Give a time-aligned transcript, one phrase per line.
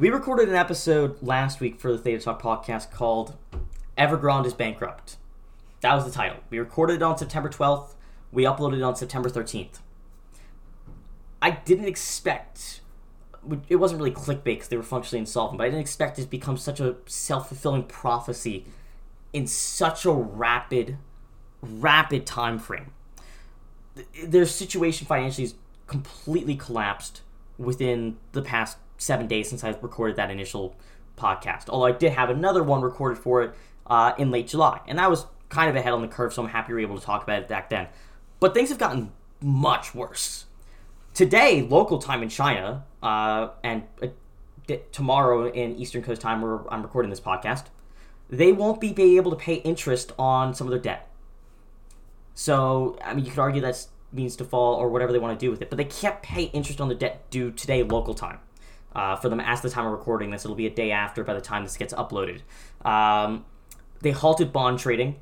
[0.00, 3.34] We recorded an episode last week for the Theta Talk podcast called
[3.96, 5.16] Evergrande is Bankrupt.
[5.80, 6.38] That was the title.
[6.50, 7.94] We recorded it on September 12th.
[8.30, 9.80] We uploaded it on September 13th.
[11.42, 12.80] I didn't expect.
[13.68, 16.28] It wasn't really clickbait because they were functionally insolvent, but I didn't expect it to
[16.28, 18.66] become such a self fulfilling prophecy
[19.32, 20.96] in such a rapid,
[21.60, 22.92] rapid time frame.
[24.24, 25.54] Their situation financially is
[25.88, 27.22] completely collapsed
[27.58, 30.76] within the past seven days since I recorded that initial
[31.16, 31.68] podcast.
[31.68, 33.54] Although I did have another one recorded for it
[33.86, 36.48] uh, in late July, and that was kind of ahead on the curve, so I'm
[36.48, 37.88] happy we were able to talk about it back then.
[38.40, 40.44] But things have gotten much worse.
[41.14, 44.08] Today, local time in China, uh, and uh,
[44.92, 47.64] tomorrow in Eastern Coast time, where I'm recording this podcast,
[48.28, 51.08] they won't be, be able to pay interest on some of their debt.
[52.34, 55.44] So, I mean, you could argue that means to fall or whatever they want to
[55.44, 58.38] do with it, but they can't pay interest on the debt due today, local time.
[58.94, 61.34] Uh, for them, as the time of recording this, it'll be a day after by
[61.34, 62.40] the time this gets uploaded.
[62.84, 63.44] Um,
[64.00, 65.16] they halted bond trading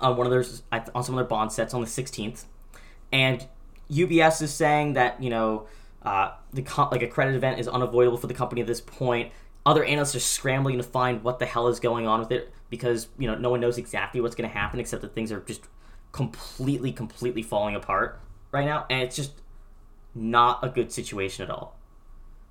[0.00, 0.44] on one of their
[0.94, 2.44] on some of their bond sets on the 16th,
[3.12, 3.46] and
[3.90, 5.66] UBS is saying that you know
[6.02, 9.32] uh, the like a credit event is unavoidable for the company at this point.
[9.64, 13.08] Other analysts are scrambling to find what the hell is going on with it because
[13.18, 15.62] you know no one knows exactly what's going to happen except that things are just
[16.12, 18.20] completely completely falling apart
[18.52, 19.32] right now, and it's just
[20.14, 21.76] not a good situation at all.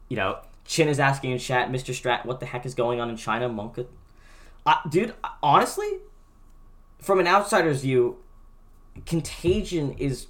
[0.08, 1.94] You know, Chin is asking in chat, Mr.
[1.94, 3.48] Strat, what the heck is going on in China?
[3.50, 3.80] Monk,
[4.66, 6.00] uh, dude, honestly,
[7.00, 8.18] from an outsider's view,
[9.06, 10.28] contagion is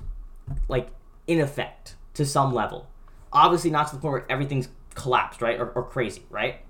[0.68, 0.90] like
[1.28, 2.88] in effect to some level.
[3.32, 6.62] Obviously, not to the point where everything's collapsed, right, or, or crazy, right?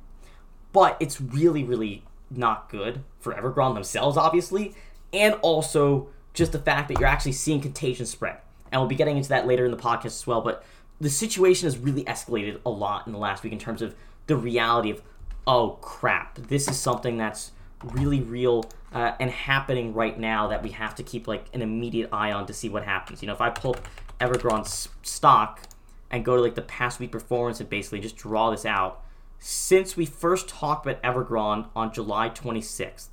[0.74, 4.76] But it's really, really not good for Evergrande themselves, obviously,
[5.14, 8.38] and also just the fact that you're actually seeing contagion spread.
[8.72, 10.42] And we'll be getting into that later in the podcast as well.
[10.42, 10.64] But
[11.00, 13.96] the situation has really escalated a lot in the last week in terms of
[14.28, 15.02] the reality of,
[15.46, 17.52] oh crap, this is something that's
[17.84, 22.10] really real uh, and happening right now that we have to keep like an immediate
[22.12, 23.22] eye on to see what happens.
[23.22, 23.76] You know, if I pull
[24.20, 25.62] Evergrande's stock
[26.10, 29.04] and go to like the past week performance and basically just draw this out,
[29.40, 33.10] since we first talked about Evergrande on July 26th,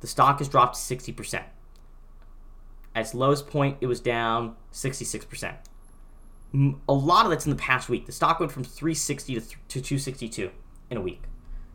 [0.00, 1.42] the stock has dropped 60%.
[2.94, 5.56] At its lowest point, it was down 66%.
[6.88, 8.06] A lot of that's in the past week.
[8.06, 10.50] The stock went from 360 to, th- to 262
[10.90, 11.22] in a week.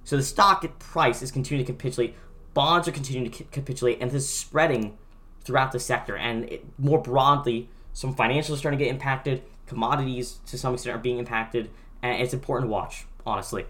[0.04, 2.16] So the stock price is continuing to capitulate.
[2.54, 4.98] Bonds are continuing to capitulate, and this is spreading
[5.44, 6.18] throughout the sector.
[6.18, 9.44] And it, more broadly, some financials are starting to get impacted.
[9.68, 11.70] Commodities, to some extent, are being impacted,
[12.02, 13.66] and it's important to watch, honestly.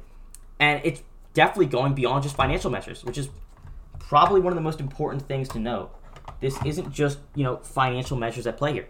[0.59, 3.29] And it's definitely going beyond just financial measures, which is
[3.99, 5.91] probably one of the most important things to note.
[6.39, 8.87] This isn't just you know financial measures at play here.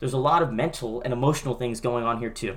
[0.00, 2.56] There's a lot of mental and emotional things going on here too.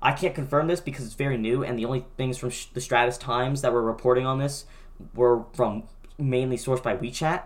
[0.00, 3.18] I can't confirm this because it's very new, and the only things from the Straits
[3.18, 4.66] Times that were reporting on this
[5.14, 5.84] were from
[6.18, 7.44] mainly sourced by WeChat.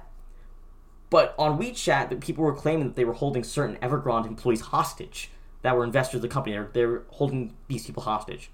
[1.11, 5.31] But on WeChat, the people were claiming that they were holding certain Evergrande employees hostage
[5.63, 6.57] that were investors of the company.
[6.57, 8.51] They're, they're holding these people hostage.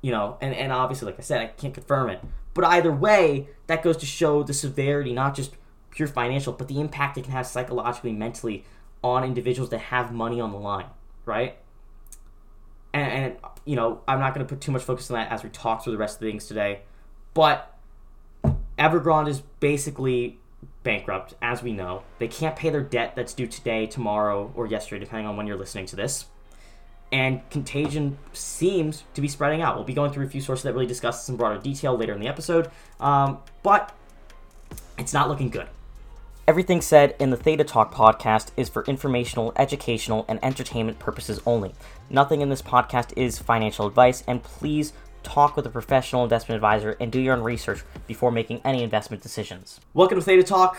[0.00, 2.20] You know, and, and obviously, like I said, I can't confirm it.
[2.54, 5.56] But either way, that goes to show the severity, not just
[5.90, 8.64] pure financial, but the impact it can have psychologically, mentally
[9.02, 10.86] on individuals that have money on the line,
[11.24, 11.56] right?
[12.92, 15.42] and, and you know, I'm not going to put too much focus on that as
[15.42, 16.80] we talk through the rest of the things today.
[17.34, 17.76] But
[18.78, 20.38] Evergrande is basically
[20.82, 22.02] bankrupt, as we know.
[22.18, 25.58] They can't pay their debt that's due today, tomorrow, or yesterday, depending on when you're
[25.58, 26.26] listening to this.
[27.12, 29.76] And contagion seems to be spreading out.
[29.76, 32.14] We'll be going through a few sources that really discuss this in broader detail later
[32.14, 32.70] in the episode.
[32.98, 33.94] Um, but
[34.96, 35.68] it's not looking good.
[36.50, 41.76] Everything said in the Theta Talk podcast is for informational, educational, and entertainment purposes only.
[42.10, 46.96] Nothing in this podcast is financial advice, and please talk with a professional investment advisor
[46.98, 49.78] and do your own research before making any investment decisions.
[49.94, 50.76] Welcome to Theta Talk.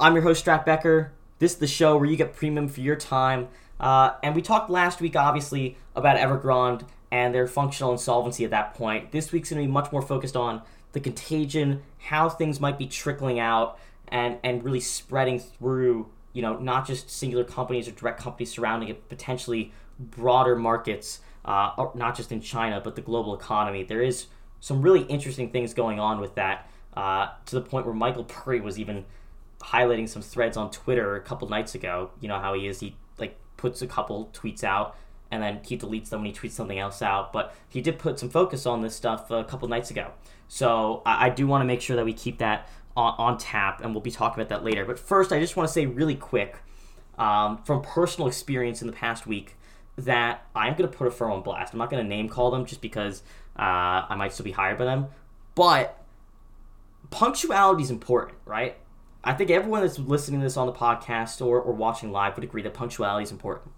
[0.00, 1.12] I'm your host, Strat Becker.
[1.38, 3.48] This is the show where you get premium for your time.
[3.78, 8.72] Uh, and we talked last week, obviously, about Evergrande and their functional insolvency at that
[8.72, 9.12] point.
[9.12, 10.62] This week's going to be much more focused on
[10.92, 13.78] the contagion, how things might be trickling out,
[14.10, 18.88] and and really spreading through you know not just singular companies or direct companies surrounding
[18.88, 23.82] it, potentially broader markets, uh, not just in China but the global economy.
[23.82, 24.26] There is
[24.60, 28.60] some really interesting things going on with that uh, to the point where Michael Burry
[28.60, 29.04] was even
[29.60, 32.10] highlighting some threads on Twitter a couple nights ago.
[32.20, 32.80] You know how he is.
[32.80, 34.96] He like puts a couple tweets out
[35.30, 37.32] and then he deletes them when he tweets something else out.
[37.32, 40.12] But he did put some focus on this stuff a couple nights ago.
[40.48, 43.82] So I, I do want to make sure that we keep that on, on tap,
[43.82, 44.84] and we'll be talking about that later.
[44.84, 46.56] But first, I just want to say really quick
[47.18, 49.56] um, from personal experience in the past week
[49.96, 51.72] that I'm going to put a firm on blast.
[51.72, 53.22] I'm not going to name call them just because
[53.58, 55.08] uh, I might still be hired by them.
[55.54, 56.02] But
[57.10, 58.76] punctuality is important, right?
[59.22, 62.44] I think everyone that's listening to this on the podcast or, or watching live would
[62.44, 63.72] agree that punctuality is important.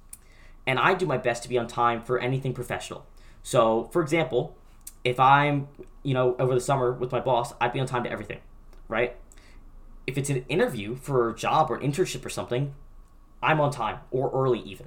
[0.67, 3.05] And I do my best to be on time for anything professional.
[3.43, 4.57] So, for example,
[5.03, 5.67] if I'm,
[6.05, 8.39] you know, over the summer with my boss, I'd be on time to everything,
[8.93, 9.17] right?
[10.07, 12.75] If it's an interview for a job or internship or something,
[13.43, 14.87] I'm on time or early even.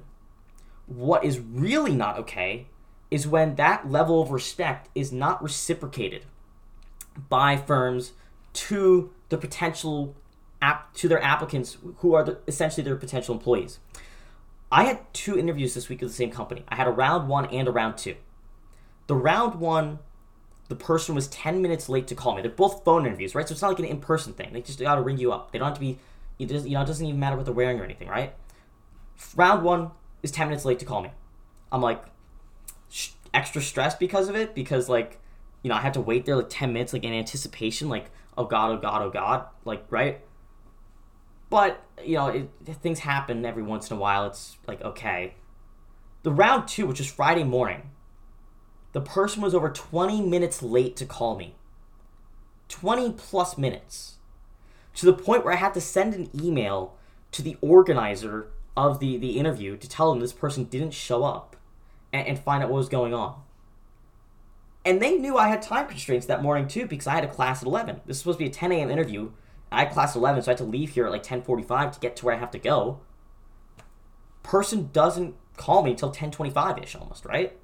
[0.86, 2.68] What is really not okay
[3.10, 6.24] is when that level of respect is not reciprocated
[7.28, 8.12] by firms
[8.52, 10.14] to the potential
[10.62, 13.78] app to their applicants who are the, essentially their potential employees.
[14.70, 16.64] I had two interviews this week with the same company.
[16.68, 18.16] I had a round one and a round two.
[19.06, 20.00] The round one,
[20.68, 22.42] the person was 10 minutes late to call me.
[22.42, 23.46] They're both phone interviews, right?
[23.46, 24.52] So it's not like an in person thing.
[24.52, 25.52] They just got to ring you up.
[25.52, 25.98] They don't have to be,
[26.38, 28.34] you know, it doesn't even matter what they're wearing or anything, right?
[29.36, 29.90] Round one
[30.22, 31.10] is 10 minutes late to call me.
[31.70, 32.02] I'm like
[32.88, 35.20] sh- extra stressed because of it because, like,
[35.62, 38.44] you know, I had to wait there like 10 minutes, like in anticipation, like, oh
[38.44, 40.20] God, oh God, oh God, like, right?
[41.48, 42.50] But, you know, it,
[42.82, 44.26] things happen every once in a while.
[44.26, 45.34] It's like, okay.
[46.24, 47.90] The round two, which is Friday morning,
[48.96, 51.54] the person was over 20 minutes late to call me.
[52.70, 54.14] 20 plus minutes.
[54.94, 56.96] To the point where I had to send an email
[57.32, 61.56] to the organizer of the, the interview to tell them this person didn't show up
[62.10, 63.42] and, and find out what was going on.
[64.82, 67.60] And they knew I had time constraints that morning too because I had a class
[67.60, 67.96] at 11.
[68.06, 68.88] This was supposed to be a 10 a.m.
[68.88, 69.30] interview.
[69.70, 72.00] I had class at 11, so I had to leave here at like 10:45 to
[72.00, 73.00] get to where I have to go.
[74.42, 77.58] Person doesn't call me until 10:25 ish, almost right.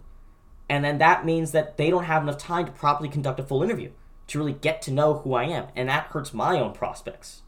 [0.72, 3.62] And then that means that they don't have enough time to properly conduct a full
[3.62, 3.90] interview
[4.28, 7.42] to really get to know who I am, and that hurts my own prospects.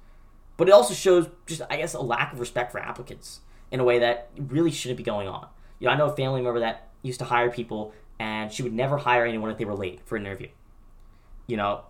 [0.59, 3.41] But it also shows just, I guess, a lack of respect for applicants
[3.71, 5.49] in a way that really shouldn't be going on.
[5.79, 8.75] You know, I know a family member that used to hire people and she would
[8.75, 10.49] never hire anyone if they were late for an interview.
[11.47, 11.81] You know,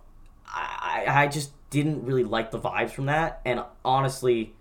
[0.47, 4.55] I, I just didn't really like the vibes from that, and honestly,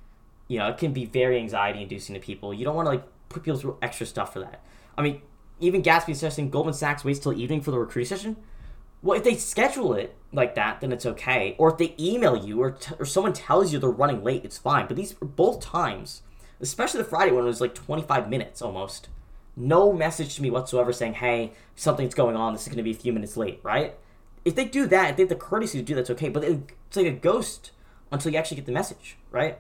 [0.49, 2.53] you know, it can be very anxiety inducing to people.
[2.53, 4.61] You don't want to like put people through extra stuff for that.
[4.99, 5.23] I mean,
[5.65, 8.37] even Gatsby suggesting Goldman Sachs waits till evening for the recruiting session.
[9.03, 11.57] Well, if they schedule it like that, then it's okay.
[11.59, 14.57] Or if they email you or, t- or someone tells you they're running late, it's
[14.57, 14.87] fine.
[14.87, 16.23] But these both times,
[16.61, 19.09] especially the Friday one, was like 25 minutes almost
[19.57, 22.91] no message to me whatsoever saying, hey, something's going on, this is going to be
[22.91, 23.95] a few minutes late, right?
[24.45, 26.97] If they do that, if they have the courtesy to do that's okay, but it's
[26.97, 27.73] like a ghost
[28.11, 29.59] until you actually get the message, right?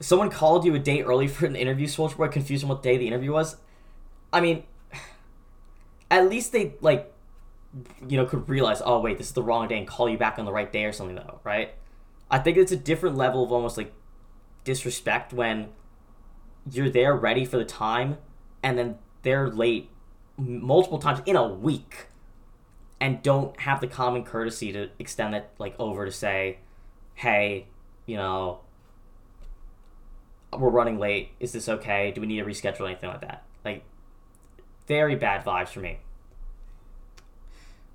[0.00, 2.96] Someone called you a day early for an interview, Soldier Boy, confused on what day
[2.96, 3.56] the interview was.
[4.32, 4.64] I mean,
[6.10, 7.12] at least they, like,
[8.08, 10.38] you know, could realize, oh, wait, this is the wrong day and call you back
[10.38, 11.74] on the right day or something, though, right?
[12.30, 13.92] I think it's a different level of almost like
[14.64, 15.68] disrespect when
[16.70, 18.18] you're there ready for the time,
[18.62, 19.90] and then they're late
[20.38, 22.06] multiple times in a week,
[23.00, 26.58] and don't have the common courtesy to extend it like over to say,
[27.14, 27.66] "Hey,
[28.06, 28.60] you know,
[30.56, 31.30] we're running late.
[31.40, 32.10] Is this okay?
[32.12, 33.84] Do we need to reschedule anything like that?" Like,
[34.86, 35.98] very bad vibes for me.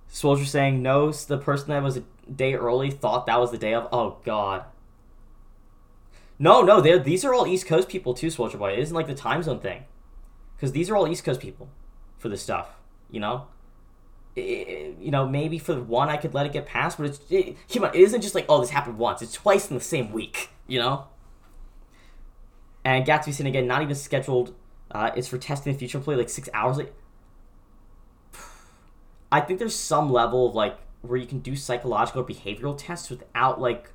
[0.08, 1.12] Soldier saying no.
[1.12, 3.90] The person that was a day early thought that was the day of.
[3.92, 4.64] Oh God.
[6.38, 8.74] No, no, these are all East Coast people too, Soldier Boy.
[8.74, 9.86] It isn't like the time zone thing,
[10.56, 11.70] because these are all East Coast people
[12.18, 12.76] for this stuff.
[13.10, 13.48] You know,
[14.36, 17.56] it, you know, maybe for one I could let it get past, but it's it,
[17.72, 19.22] come on, it isn't just like oh this happened once.
[19.22, 20.50] It's twice in the same week.
[20.68, 21.08] You know.
[22.86, 24.54] And Gatsby Sin again, not even scheduled.
[24.92, 26.78] Uh, it's for testing the future play like six hours.
[26.78, 26.94] Like,
[29.32, 33.10] I think there's some level of like where you can do psychological or behavioral tests
[33.10, 33.92] without like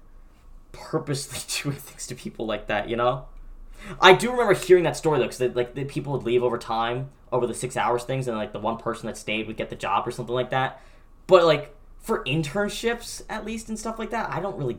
[0.72, 3.26] purposely doing things to people like that, you know?
[4.00, 7.10] I do remember hearing that story though, because like the people would leave over time
[7.32, 9.76] over the six hours things, and like the one person that stayed would get the
[9.76, 10.82] job or something like that.
[11.28, 14.78] But like for internships, at least and stuff like that, I don't really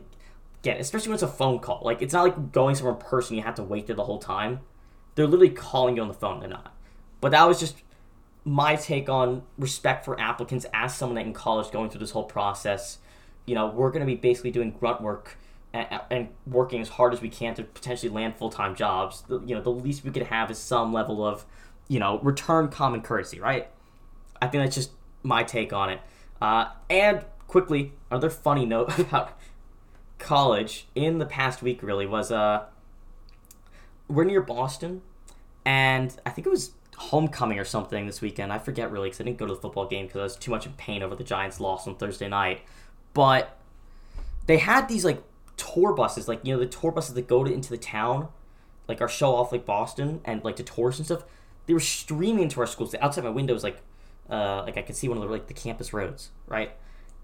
[0.62, 1.80] get, especially when it's a phone call.
[1.84, 4.18] Like it's not like going somewhere in person; you have to wait there the whole
[4.18, 4.60] time.
[5.14, 6.40] They're literally calling you on the phone.
[6.40, 6.74] They're not.
[7.20, 7.76] But that was just
[8.44, 12.24] my take on respect for applicants as someone that in college going through this whole
[12.24, 12.98] process.
[13.46, 15.36] You know, we're going to be basically doing grunt work
[15.72, 19.40] and, and working as hard as we can to potentially land full time jobs, the,
[19.40, 21.44] you know, the least we could have is some level of,
[21.88, 23.68] you know, return common courtesy, right?
[24.40, 24.90] I think that's just
[25.22, 26.00] my take on it.
[26.40, 29.38] Uh, and quickly, another funny note about
[30.22, 32.64] college in the past week really was uh,
[34.08, 35.02] we're near Boston,
[35.64, 38.52] and I think it was homecoming or something this weekend.
[38.52, 40.50] I forget really because I didn't go to the football game because I was too
[40.50, 42.62] much in pain over the Giants' loss on Thursday night.
[43.12, 43.58] But
[44.46, 45.22] they had these like
[45.56, 48.28] tour buses, like you know the tour buses that go to, into the town,
[48.88, 51.24] like our show off like Boston and like to tours and stuff,
[51.66, 52.94] they were streaming into our schools.
[53.00, 53.78] Outside my window was like,
[54.30, 56.70] uh, like I could see one of the like the campus roads, right?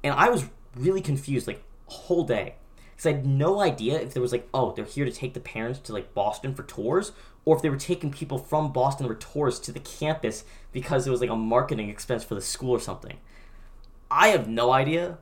[0.03, 0.45] And I was
[0.77, 2.57] really confused like whole day
[2.99, 5.39] because I had no idea if there was like, oh, they're here to take the
[5.39, 7.13] parents to like Boston for tours,
[7.45, 11.11] or if they were taking people from Boston for tours to the campus because it
[11.13, 13.19] was like a marketing expense for the school or something.
[14.11, 15.19] I have no idea.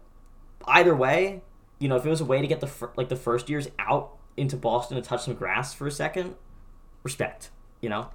[0.67, 1.43] Either way,
[1.79, 4.17] you know, if it was a way to get the like the first years out
[4.39, 6.35] into Boston to touch some grass for a second,
[7.03, 7.51] respect.
[7.83, 8.09] You know,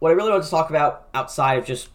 [0.00, 1.88] what I really wanted to talk about outside of just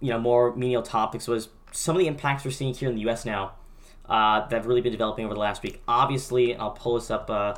[0.00, 3.02] you know more menial topics was some of the impacts we're seeing here in the
[3.02, 3.24] U.S.
[3.24, 3.52] now
[4.08, 5.82] uh, that have really been developing over the last week.
[5.86, 7.54] Obviously, I'll pull this up uh,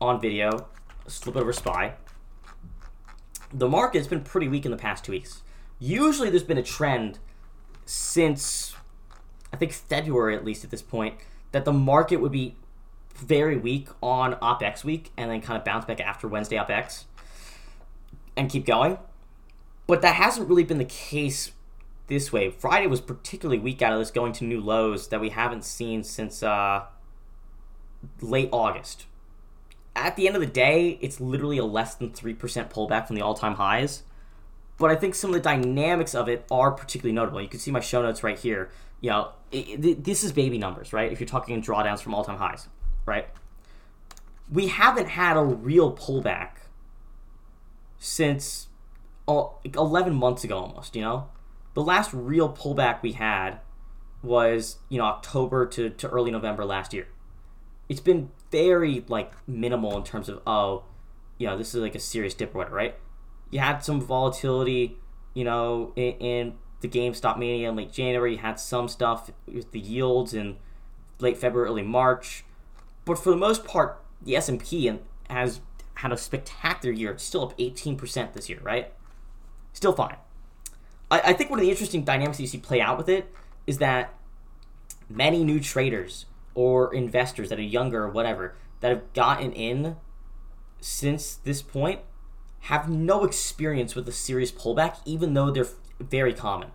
[0.00, 0.68] on video.
[1.06, 1.94] Slip over Spy.
[3.52, 5.42] The market's been pretty weak in the past two weeks.
[5.78, 7.18] Usually, there's been a trend
[7.86, 8.74] since
[9.52, 11.14] I think February, at least at this point,
[11.52, 12.56] that the market would be
[13.14, 17.04] very weak on OpEx week and then kind of bounce back after Wednesday OpEx
[18.36, 18.98] and keep going.
[19.86, 21.52] But that hasn't really been the case
[22.08, 22.50] this way.
[22.50, 26.02] Friday was particularly weak out of this, going to new lows that we haven't seen
[26.02, 26.84] since uh,
[28.20, 29.06] late August.
[29.94, 32.36] At the end of the day, it's literally a less than 3%
[32.70, 34.02] pullback from the all time highs.
[34.78, 37.42] But I think some of the dynamics of it are particularly notable.
[37.42, 38.70] You can see my show notes right here.
[39.00, 41.12] You know, it, it, this is baby numbers, right?
[41.12, 42.68] If you're talking in drawdowns from all time highs,
[43.04, 43.28] right?
[44.50, 46.50] We haven't had a real pullback
[47.98, 48.68] since
[49.26, 51.28] uh, 11 months ago almost, you know?
[51.74, 53.60] The last real pullback we had
[54.22, 57.06] was, you know, October to, to early November last year.
[57.88, 60.84] It's been very, like, minimal in terms of, oh,
[61.38, 62.96] you know, this is like a serious dip or whatever, right?
[63.50, 64.98] You had some volatility,
[65.34, 68.32] you know, in, in the GameStop mania in late January.
[68.32, 70.56] You had some stuff with the yields in
[71.20, 72.44] late February, early March.
[73.04, 74.92] But for the most part, the S&P
[75.30, 75.60] has
[75.94, 77.12] had a spectacular year.
[77.12, 78.92] It's still up 18% this year, right?
[79.72, 80.16] Still fine.
[81.10, 83.32] I, I think one of the interesting dynamics that you see play out with it
[83.66, 84.14] is that
[85.08, 89.96] many new traders or investors that are younger or whatever that have gotten in
[90.80, 92.00] since this point
[92.62, 95.68] have no experience with a serious pullback, even though they're
[96.00, 96.70] very common.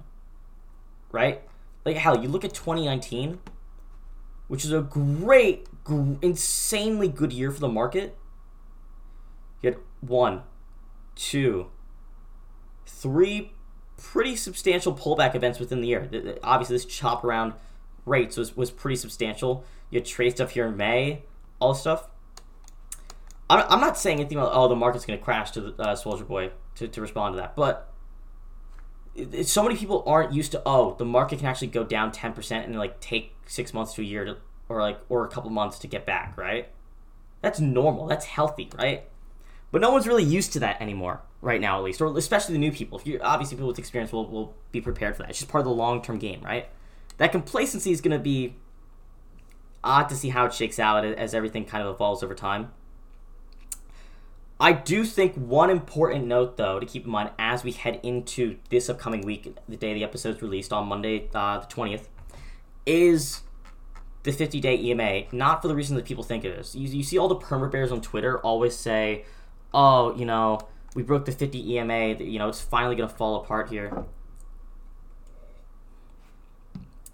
[1.12, 1.42] Right?
[1.86, 3.40] Like, hell, you look at 2019,
[4.48, 8.18] which is a great, gr- insanely good year for the market.
[9.62, 10.44] You had one,
[11.16, 11.68] two,
[12.86, 13.52] three
[14.03, 16.38] pretty substantial pullback events within the year.
[16.43, 17.53] Obviously, this chop around
[18.05, 19.63] rates was, was pretty substantial.
[19.89, 21.24] You had trade stuff here in May,
[21.60, 22.07] all stuff.
[23.50, 25.95] I'm, I'm not saying anything about, oh, the market's going to crash to the uh,
[25.95, 27.91] Soldier Boy to, to respond to that, but
[29.15, 32.65] it, so many people aren't used to, oh, the market can actually go down 10%
[32.65, 35.79] and like take six months to a year to, or like, or a couple months
[35.79, 36.67] to get back, right?
[37.41, 38.07] That's normal.
[38.07, 39.05] That's healthy, right?
[39.72, 42.59] But no one's really used to that anymore right now, at least, or especially the
[42.59, 42.97] new people.
[42.97, 45.29] If you obviously people with experience will will be prepared for that.
[45.29, 46.67] It's just part of the long term game, right?
[47.17, 48.55] That complacency is going to be
[49.83, 52.71] odd to see how it shakes out as everything kind of evolves over time.
[54.59, 58.57] I do think one important note, though, to keep in mind as we head into
[58.69, 62.07] this upcoming week, the day the episode's released on Monday, uh, the 20th,
[62.85, 63.41] is
[64.23, 65.23] the 50 day EMA.
[65.33, 66.75] Not for the reason that people think it is.
[66.75, 69.25] You, you see all the perma bears on Twitter always say,
[69.73, 70.59] oh, you know,
[70.95, 72.15] we broke the 50 EMA.
[72.19, 74.05] You know, it's finally going to fall apart here.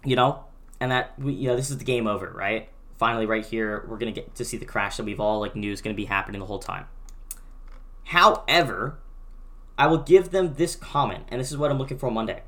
[0.04, 0.44] You know,
[0.80, 2.68] and that we, you know, this is the game over, right?
[2.98, 5.72] Finally, right here, we're to get to see the crash that we've all like knew
[5.72, 6.86] is to be happening the whole time.
[8.04, 8.98] However,
[9.78, 12.42] I will give them this comment, and this is what I'm looking for Monday.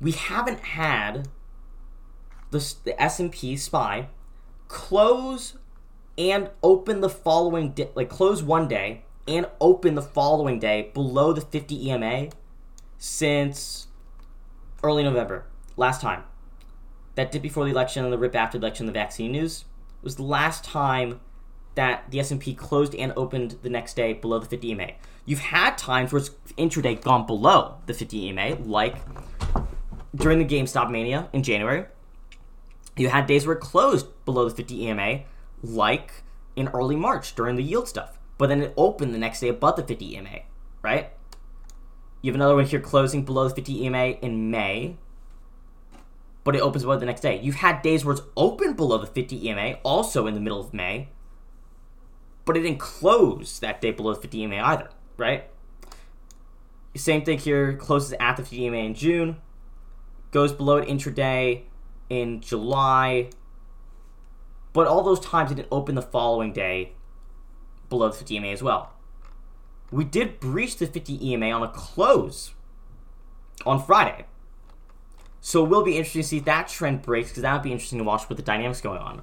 [0.00, 1.28] We haven't had
[2.50, 4.08] the, the S&P SPY
[4.68, 5.56] close
[6.16, 11.32] and open the following day, like close one day and open the following day below
[11.32, 12.28] the 50 EMA
[12.98, 13.88] since
[14.82, 15.46] early November.
[15.76, 16.24] Last time.
[17.14, 19.64] That dip before the election and the rip after the election, the vaccine news
[20.02, 21.20] was the last time
[21.74, 24.88] that the S&P closed and opened the next day below the 50 EMA.
[25.24, 28.96] You've had times where it's intraday gone below the 50 EMA, like
[30.14, 31.86] during the GameStop mania in January.
[32.96, 35.20] You had days where it closed below the 50 EMA,
[35.62, 36.22] like
[36.54, 39.76] in early March during the yield stuff but then it opened the next day above
[39.76, 40.40] the 50 EMA,
[40.82, 41.10] right?
[42.22, 44.96] You have another one here closing below the 50 EMA in May,
[46.42, 47.38] but it opens above the next day.
[47.40, 50.74] You've had days where it's open below the 50 EMA, also in the middle of
[50.74, 51.08] May,
[52.44, 55.50] but it didn't close that day below the 50 EMA either, right?
[56.96, 59.36] Same thing here, closes at the 50 EMA in June,
[60.30, 61.62] goes below it intraday
[62.08, 63.30] in July,
[64.72, 66.92] but all those times it didn't open the following day
[67.94, 68.92] below the 50 EMA as well.
[69.90, 72.52] we did breach the 50 EMA on a close
[73.64, 74.26] on Friday.
[75.40, 77.70] So it will be interesting to see if that trend breaks because that would be
[77.70, 79.22] interesting to watch with the dynamics going on.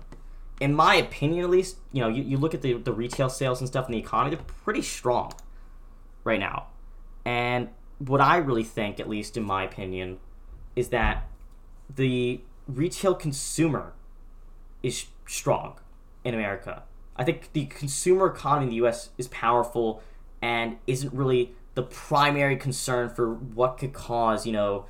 [0.60, 3.60] In my opinion, at least, you know, you, you look at the, the retail sales
[3.60, 5.34] and stuff in the economy, they're pretty strong
[6.24, 6.68] right now.
[7.26, 10.20] And what I really think, at least in my opinion,
[10.76, 11.28] is that
[11.94, 13.94] the retail consumer
[14.84, 15.80] is strong
[16.24, 16.84] in America.
[17.16, 20.02] I think the consumer economy in the US is powerful
[20.42, 24.86] and isn't really the primary concern for what could cause, you know,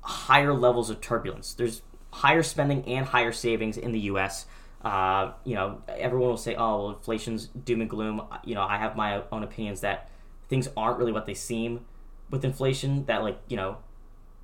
[0.00, 1.54] higher levels of turbulence.
[1.54, 4.46] There's higher spending and higher savings in the US.
[4.82, 8.22] Uh, you know, everyone will say, oh, well, inflation's doom and gloom.
[8.44, 10.10] You know, I have my own opinions that
[10.48, 11.84] things aren't really what they seem
[12.30, 13.78] with inflation, that, like, you know,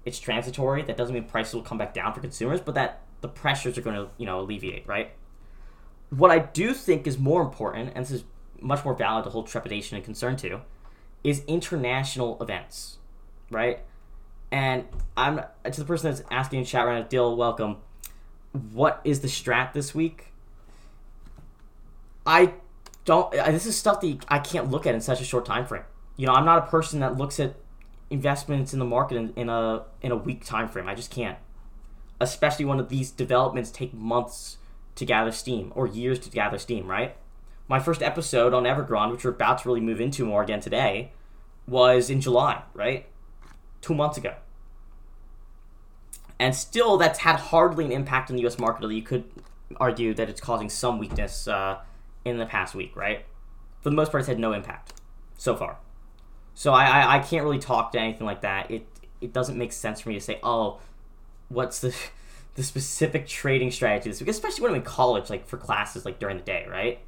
[0.04, 0.82] it's transitory.
[0.82, 3.82] That doesn't mean prices will come back down for consumers, but that the pressures are
[3.82, 5.12] going to, you know, alleviate, right?
[6.10, 8.24] What I do think is more important, and this is
[8.60, 10.60] much more valid to hold trepidation and concern to,
[11.22, 12.98] is international events,
[13.50, 13.80] right?
[14.52, 14.84] And
[15.16, 17.78] I'm to the person that's asking in chat right now, Dill, welcome.
[18.52, 20.26] What is the strat this week?
[22.26, 22.54] I
[23.04, 23.32] don't.
[23.32, 25.82] This is stuff that I can't look at in such a short time frame.
[26.16, 27.56] You know, I'm not a person that looks at
[28.10, 30.88] investments in the market in, in a in a week time frame.
[30.88, 31.38] I just can't.
[32.20, 34.58] Especially when these developments take months
[34.96, 37.16] to gather steam or years to gather steam, right?
[37.68, 41.12] My first episode on Evergrande, which we're about to really move into more again today,
[41.66, 43.06] was in July, right?
[43.80, 44.34] Two months ago.
[46.38, 49.24] And still, that's had hardly an impact on the US market, although you could
[49.76, 51.78] argue that it's causing some weakness uh,
[52.24, 53.24] in the past week, right?
[53.80, 54.94] For the most part, it's had no impact
[55.36, 55.78] so far.
[56.54, 58.70] So I, I, I can't really talk to anything like that.
[58.70, 58.86] It
[59.20, 60.80] it doesn't make sense for me to say, oh,
[61.48, 61.94] what's the
[62.54, 66.42] the specific trading week, especially when I'm in college, like for classes, like during the
[66.44, 67.00] day, right?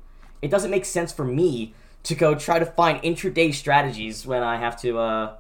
[0.43, 4.57] It doesn't make sense for me to go try to find intraday strategies when I
[4.57, 5.35] have to uh,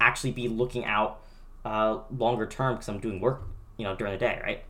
[0.00, 1.20] actually be looking out
[1.64, 3.42] uh, longer term because I'm doing work,
[3.76, 4.64] you know, during the day, right?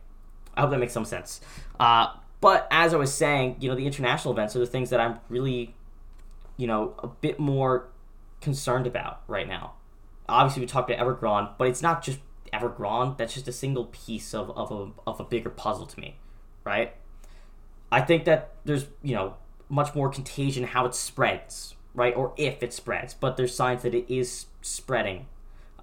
[0.55, 1.41] I hope that makes some sense.
[1.79, 2.07] Uh,
[2.41, 5.19] but as I was saying, you know, the international events are the things that I'm
[5.29, 5.75] really,
[6.55, 7.89] you know, a bit more
[8.41, 9.73] concerned about right now.
[10.29, 12.19] Obviously, we talked about Evergrande, but it's not just
[12.51, 13.17] Evergrande.
[13.17, 16.17] That's just a single piece of, of, a, of a bigger puzzle to me,
[16.63, 16.93] right?
[17.91, 19.35] I think that there's, you know,
[19.69, 22.15] much more contagion how it spreads, right?
[22.15, 25.27] Or if it spreads, but there's signs that it is spreading.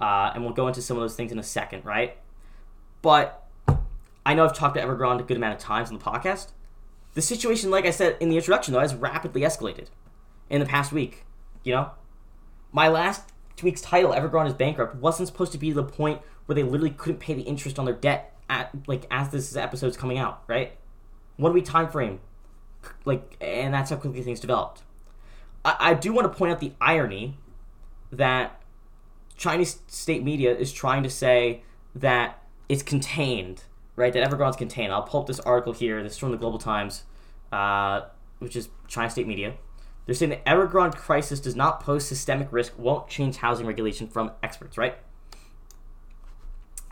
[0.00, 2.16] Uh, and we'll go into some of those things in a second, right?
[3.02, 3.46] But
[4.26, 6.48] I know I've talked to Evergrande a good amount of times on the podcast.
[7.14, 9.86] The situation, like I said in the introduction, though, has rapidly escalated
[10.50, 11.24] in the past week.
[11.62, 11.90] You know,
[12.72, 16.62] my last week's title, Evergrande is bankrupt, wasn't supposed to be the point where they
[16.62, 20.42] literally couldn't pay the interest on their debt at like as this episode's coming out,
[20.46, 20.76] right?
[21.36, 22.20] One week time frame,
[23.04, 24.82] like, and that's how quickly things developed.
[25.64, 27.38] I, I do want to point out the irony
[28.12, 28.60] that
[29.36, 31.62] Chinese state media is trying to say
[31.94, 33.64] that it's contained,
[33.96, 34.12] right?
[34.12, 34.92] That Evergrande's contained.
[34.92, 36.02] I'll pull up this article here.
[36.02, 37.04] This is from the Global Times,
[37.50, 38.02] uh,
[38.38, 39.54] which is China state media.
[40.06, 44.32] They're saying the Evergrande crisis does not pose systemic risk, won't change housing regulation from
[44.42, 44.98] experts, right?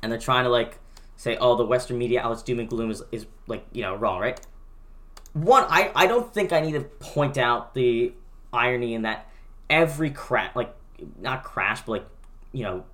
[0.03, 0.79] And they're trying to like
[1.17, 4.21] say, oh, the Western media outlets doom and gloom is, is like, you know, wrong,
[4.21, 4.41] right?
[5.33, 8.13] One, I, I don't think I need to point out the
[8.53, 9.31] irony in that
[9.71, 10.75] every crash, like,
[11.21, 12.07] not crash, but like,
[12.53, 12.85] you know,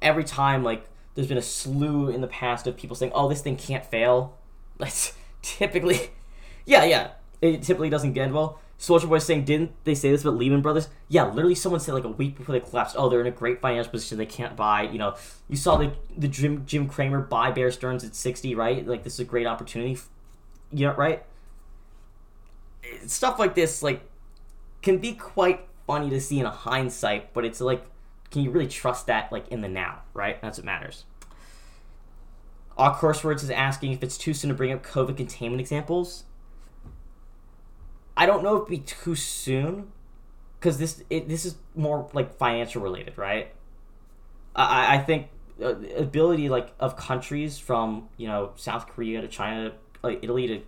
[0.00, 3.42] every time, like, there's been a slew in the past of people saying, oh, this
[3.42, 4.36] thing can't fail.
[4.78, 6.10] That's typically,
[6.64, 7.10] yeah, yeah,
[7.42, 10.88] it typically doesn't get well Soldier Boy saying, didn't they say this about Lehman Brothers?
[11.08, 13.60] Yeah, literally someone said like a week before they collapsed, oh, they're in a great
[13.60, 15.16] financial position, they can't buy, you know,
[15.48, 18.86] you saw the the Jim, Jim Cramer buy Bear Stearns at 60, right?
[18.86, 19.98] Like, this is a great opportunity,
[20.72, 21.24] you know, right?
[23.06, 24.08] Stuff like this, like,
[24.80, 27.84] can be quite funny to see in a hindsight, but it's like,
[28.30, 30.40] can you really trust that, like, in the now, right?
[30.40, 31.04] That's what matters.
[32.76, 36.22] All Words is asking if it's too soon to bring up COVID containment examples.
[38.18, 39.92] I don't know if it'd be too soon
[40.58, 43.52] because this it, this is more like financial related, right?
[44.56, 45.28] I I think
[45.62, 50.62] uh, ability like of countries from you know South Korea to China, like Italy to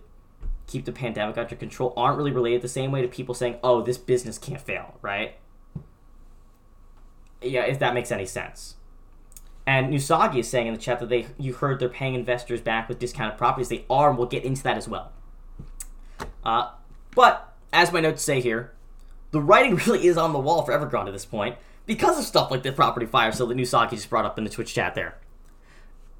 [0.65, 3.81] keep the pandemic under control aren't really related the same way to people saying, "Oh,
[3.81, 5.35] this business can't fail," right?
[7.41, 8.75] Yeah, if that makes any sense.
[9.67, 12.87] And Nusagi is saying in the chat that they you heard they're paying investors back
[12.87, 13.67] with discounted properties.
[13.67, 15.11] They are, and we'll get into that as well.
[16.45, 16.71] Uh,
[17.15, 18.71] but, as my notes say here,
[19.31, 22.51] the writing really is on the wall for Evergrande at this point because of stuff
[22.51, 25.17] like the property fire sale that Nusaki just brought up in the Twitch chat there.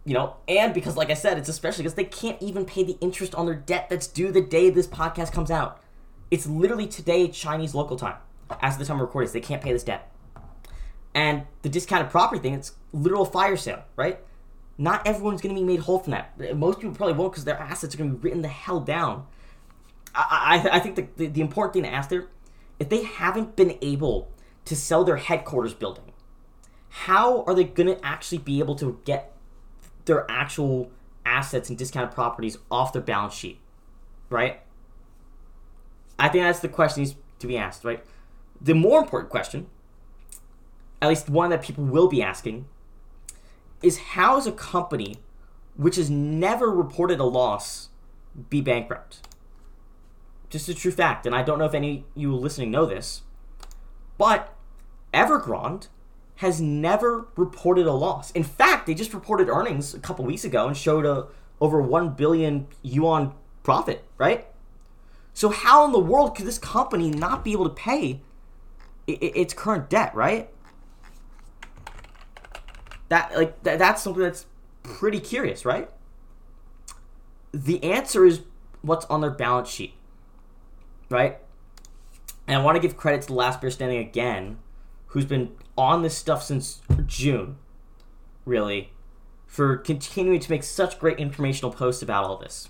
[0.03, 2.97] You know, and because, like I said, it's especially because they can't even pay the
[3.01, 5.79] interest on their debt that's due the day this podcast comes out.
[6.31, 8.15] It's literally today, Chinese local time.
[8.61, 10.11] as of the time of recording, they can't pay this debt.
[11.13, 14.19] And the discounted property thing, it's literal fire sale, right?
[14.77, 16.57] Not everyone's going to be made whole from that.
[16.57, 19.27] Most people probably won't because their assets are going to be written the hell down.
[20.13, 22.27] I, I, I think the, the, the important thing to ask there,
[22.79, 24.29] if they haven't been able
[24.65, 26.11] to sell their headquarters building,
[26.89, 29.33] how are they going to actually be able to get
[30.05, 30.91] their actual
[31.25, 33.59] assets and discounted properties off their balance sheet,
[34.29, 34.61] right?
[36.19, 38.03] I think that's the question needs to be asked, right?
[38.59, 39.67] The more important question,
[41.01, 42.65] at least one that people will be asking,
[43.81, 45.17] is how is a company
[45.75, 47.89] which has never reported a loss
[48.49, 49.27] be bankrupt?
[50.51, 53.21] Just a true fact, and I don't know if any of you listening know this,
[54.17, 54.53] but
[55.13, 55.87] Evergrande
[56.35, 58.31] has never reported a loss.
[58.31, 61.27] In fact, they just reported earnings a couple weeks ago and showed a
[61.61, 63.33] over 1 billion yuan
[63.63, 64.47] profit, right?
[65.33, 68.21] So how in the world could this company not be able to pay
[69.07, 70.49] its current debt, right?
[73.09, 74.45] That like that's something that's
[74.83, 75.89] pretty curious, right?
[77.53, 78.41] The answer is
[78.81, 79.93] what's on their balance sheet,
[81.11, 81.37] right?
[82.47, 84.57] And I want to give credit to the Last Bear Standing again,
[85.07, 87.57] who's been on this stuff since June,
[88.45, 88.91] really,
[89.45, 92.69] for continuing to make such great informational posts about all this.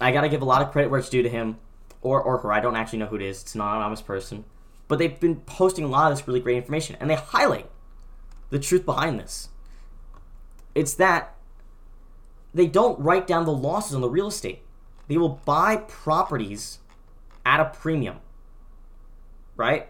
[0.00, 1.58] I gotta give a lot of credit where it's due to him,
[2.02, 2.52] or, or her.
[2.52, 3.42] I don't actually know who it is.
[3.42, 4.44] It's not an anonymous person.
[4.88, 7.68] But they've been posting a lot of this really great information, and they highlight
[8.50, 9.48] the truth behind this.
[10.74, 11.34] It's that
[12.54, 14.62] they don't write down the losses on the real estate.
[15.08, 16.78] They will buy properties
[17.44, 18.18] at a premium,
[19.56, 19.88] right?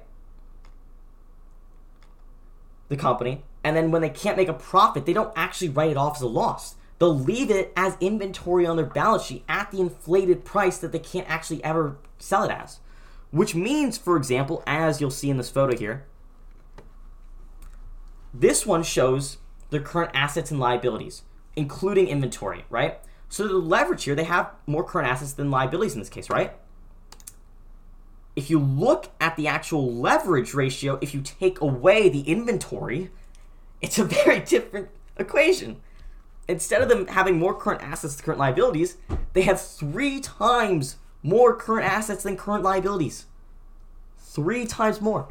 [2.88, 5.96] the company, and then when they can't make a profit, they don't actually write it
[5.96, 6.76] off as a loss.
[6.98, 10.98] They'll leave it as inventory on their balance sheet at the inflated price that they
[10.98, 12.80] can't actually ever sell it as.
[13.30, 16.06] Which means, for example, as you'll see in this photo here,
[18.32, 19.38] this one shows
[19.70, 21.22] their current assets and liabilities,
[21.54, 22.98] including inventory, right?
[23.28, 26.52] So the leverage here, they have more current assets than liabilities in this case, right?
[28.36, 33.10] if you look at the actual leverage ratio, if you take away the inventory,
[33.80, 35.80] it's a very different equation.
[36.46, 38.98] Instead of them having more current assets than current liabilities,
[39.32, 43.24] they have three times more current assets than current liabilities.
[44.18, 45.26] Three times more.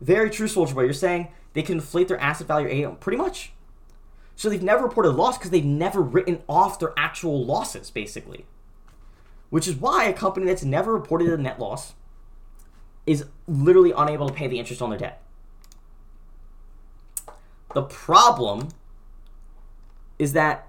[0.00, 0.82] Very true, Soldier Boy.
[0.82, 3.52] You're saying they can inflate their asset value pretty much.
[4.36, 8.44] So they've never reported a loss because they've never written off their actual losses, basically
[9.50, 11.94] which is why a company that's never reported a net loss
[13.06, 15.22] is literally unable to pay the interest on their debt.
[17.74, 18.68] The problem
[20.18, 20.68] is that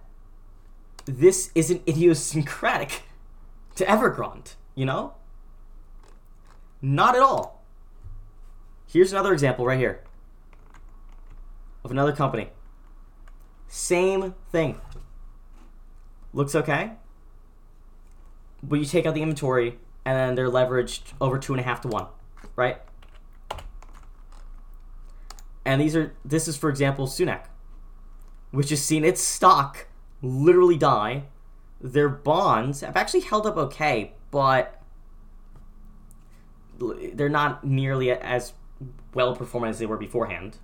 [1.06, 3.04] this isn't idiosyncratic
[3.76, 5.14] to Evergrande, you know?
[6.82, 7.64] Not at all.
[8.88, 10.04] Here's another example right here
[11.84, 12.50] of another company.
[13.68, 14.80] Same thing.
[16.34, 16.92] Looks okay
[18.64, 21.82] but you take out the inventory and then they're leveraged over two and a half
[21.82, 22.08] to one,
[22.56, 22.78] right?
[25.66, 27.46] And these are this is for example Sunac,
[28.52, 29.88] which has seen its stock
[30.22, 31.24] literally die.
[31.80, 34.82] Their bonds have actually held up okay, but
[37.14, 38.54] they're not nearly as
[39.14, 40.58] well performing as they were beforehand.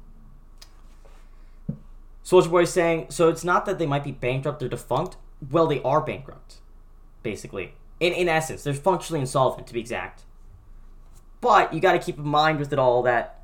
[2.24, 5.18] Soldier Boy saying, so it's not that they might be bankrupt or defunct.
[5.52, 6.56] Well, they are bankrupt,
[7.22, 7.74] basically.
[8.00, 10.24] In, in essence, they're functionally insolvent, to be exact.
[11.42, 13.44] But you got to keep in mind with it all that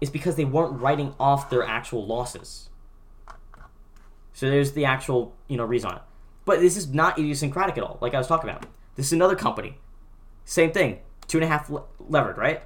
[0.00, 2.68] it's because they weren't writing off their actual losses.
[4.32, 6.02] So there's the actual, you know, reason on it.
[6.44, 8.66] But this is not idiosyncratic at all, like I was talking about.
[8.96, 9.78] This is another company.
[10.44, 11.00] Same thing.
[11.26, 12.62] Two and a half le- levered, right?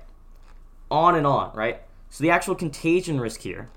[0.90, 1.82] On and on, right?
[2.10, 3.70] So the actual contagion risk here,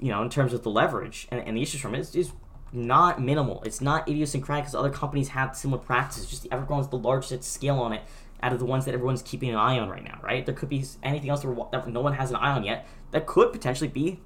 [0.00, 2.32] you know, in terms of the leverage and, and the issues from it is, is
[2.72, 3.62] not minimal.
[3.64, 6.28] It's not idiosyncratic because other companies have similar practices.
[6.28, 8.02] Just the Evergrande's the largest scale on it
[8.42, 10.44] out of the ones that everyone's keeping an eye on right now, right?
[10.46, 13.52] There could be anything else that no one has an eye on yet that could
[13.52, 14.20] potentially be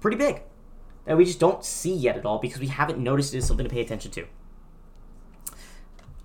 [0.00, 0.42] pretty big
[1.08, 3.64] that we just don't see yet at all because we haven't noticed it as something
[3.64, 4.26] to pay attention to.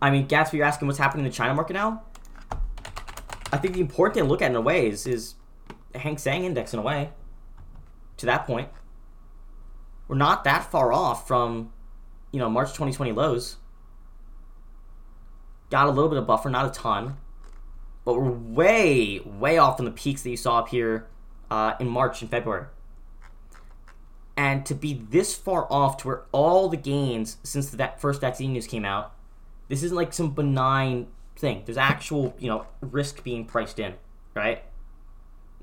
[0.01, 2.03] I mean, Gatsby, you're asking what's happening in the China market now?
[3.53, 5.35] I think the important thing to look at in a way is, is
[5.95, 7.11] Hang Seng Index in a way.
[8.17, 8.69] To that point
[10.07, 11.71] we're not that far off from,
[12.31, 13.57] you know, March 2020 lows.
[15.69, 17.17] Got a little bit of buffer, not a ton,
[18.05, 21.07] but we're way, way off from the peaks that you saw up here
[21.49, 22.67] uh, in March and February.
[24.35, 28.53] And to be this far off to where all the gains since the first vaccine
[28.53, 29.15] news came out,
[29.69, 31.63] this isn't like some benign thing.
[31.65, 33.93] There's actual, you know, risk being priced in,
[34.35, 34.63] right?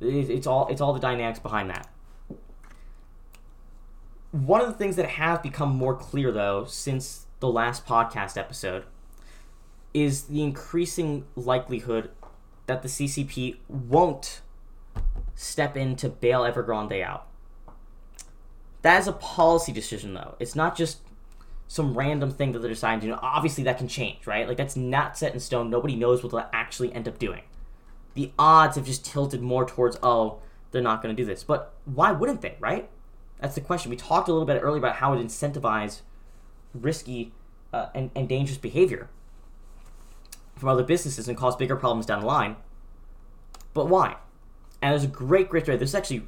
[0.00, 1.88] It's all it's all the dynamics behind that.
[4.32, 8.84] One of the things that have become more clear though since the last podcast episode
[9.92, 12.10] is the increasing likelihood
[12.66, 14.42] that the CCP won't
[15.34, 17.26] step in to bail Evergrande out.
[18.82, 20.36] That is a policy decision, though.
[20.38, 20.98] It's not just
[21.66, 23.18] some random thing that they're deciding to do.
[23.20, 24.46] Obviously, that can change, right?
[24.46, 25.70] Like, that's not set in stone.
[25.70, 27.42] Nobody knows what they'll actually end up doing.
[28.14, 30.38] The odds have just tilted more towards, oh,
[30.70, 31.42] they're not going to do this.
[31.42, 32.88] But why wouldn't they, right?
[33.40, 33.90] That's the question.
[33.90, 36.03] We talked a little bit earlier about how it incentivizes
[36.74, 37.33] risky
[37.72, 39.09] uh, and, and dangerous behavior
[40.57, 42.57] from other businesses and cause bigger problems down the line.
[43.72, 44.16] But why?
[44.83, 45.79] And there's a great, great thread.
[45.79, 46.22] This is actually,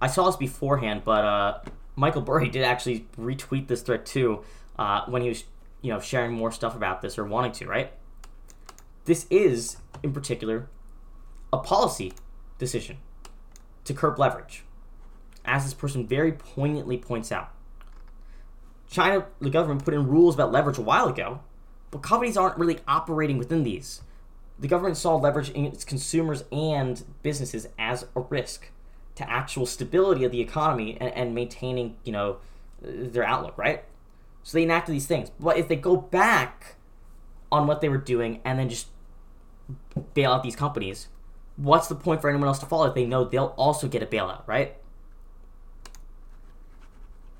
[0.00, 1.60] I saw this beforehand, but uh,
[1.96, 4.44] Michael Burry did actually retweet this thread too
[4.78, 5.44] uh, when he was,
[5.80, 7.92] you know, sharing more stuff about this or wanting to, right?
[9.04, 10.68] This is, in particular,
[11.52, 12.12] a policy
[12.58, 12.98] decision
[13.84, 14.64] to curb leverage,
[15.44, 17.50] as this person very poignantly points out.
[18.88, 21.40] China, the government, put in rules about leverage a while ago,
[21.90, 24.02] but companies aren't really operating within these
[24.62, 28.70] the government saw leverage in its consumers and businesses as a risk
[29.16, 32.38] to actual stability of the economy and, and maintaining, you know,
[32.80, 33.84] their outlook, right?
[34.44, 35.30] So they enacted these things.
[35.38, 36.76] But if they go back
[37.50, 38.86] on what they were doing and then just
[40.14, 41.08] bail out these companies,
[41.56, 44.06] what's the point for anyone else to follow if they know they'll also get a
[44.06, 44.76] bailout, right?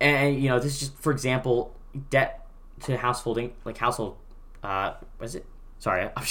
[0.03, 1.75] And you know, this is just for example,
[2.11, 2.45] debt
[2.81, 4.17] to householding like household
[4.63, 5.47] uh what is it?
[5.79, 6.27] Sorry, I'm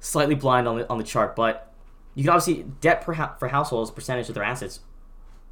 [0.00, 1.72] slightly blind on the on the chart, but
[2.14, 4.80] you can obviously debt per ha- for households percentage of their assets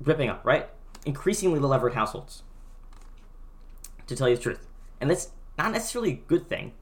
[0.01, 0.69] ripping up, right?
[1.05, 2.43] Increasingly levered households.
[4.07, 4.67] To tell you the truth,
[5.01, 6.73] and that's not necessarily a good thing.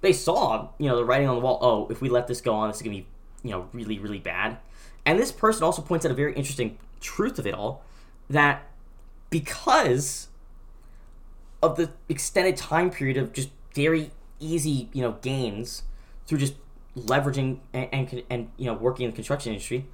[0.00, 1.58] They saw, you know, the writing on the wall.
[1.60, 3.06] Oh, if we let this go on, this is gonna be,
[3.42, 4.56] you know, really, really bad.
[5.04, 7.84] And this person also points out a very interesting truth of it all,
[8.30, 8.66] that
[9.36, 10.28] because
[11.62, 15.82] of the extended time period of just very easy, you know, gains
[16.26, 16.54] through just
[16.96, 19.84] leveraging and, and, and you know working in the construction industry.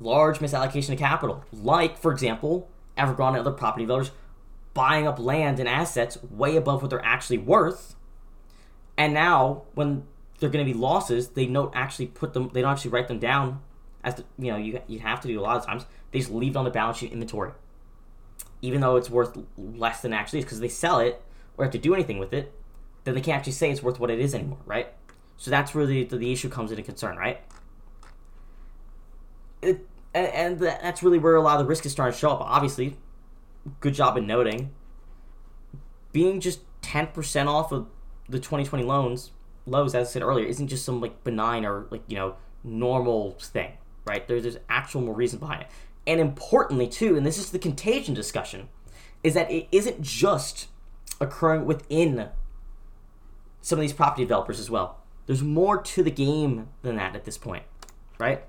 [0.00, 4.12] Large misallocation of capital, like for example, Evergrande and other property developers
[4.72, 7.94] buying up land and assets way above what they're actually worth,
[8.96, 10.04] and now when
[10.40, 12.50] they're going to be losses, they don't actually put them.
[12.54, 13.60] They don't actually write them down
[14.02, 15.84] as the, you know you you have to do a lot of times.
[16.12, 17.52] They just leave it on the balance sheet inventory,
[18.64, 21.22] even though it's worth less than actually is because they sell it
[21.56, 22.52] or have to do anything with it
[23.04, 24.88] then they can't actually say it's worth what it is anymore, right?
[25.36, 27.40] So that's where the, the, issue comes into concern, right?
[29.62, 32.30] It, and, and that's really where a lot of the risk is starting to show
[32.30, 32.40] up.
[32.40, 32.96] Obviously,
[33.80, 34.72] good job in noting.
[36.12, 37.88] Being just 10% off of
[38.28, 39.32] the 2020 loans,
[39.66, 43.32] lows, as I said earlier, isn't just some like benign or like, you know, normal
[43.32, 43.72] thing,
[44.06, 44.26] right?
[44.26, 45.68] There's, there's actual more reason behind it.
[46.06, 48.68] And importantly, too, and this is the contagion discussion,
[49.22, 50.68] is that it isn't just
[51.20, 52.28] occurring within
[53.60, 54.98] some of these property developers as well.
[55.26, 57.64] There's more to the game than that at this point,
[58.18, 58.44] right?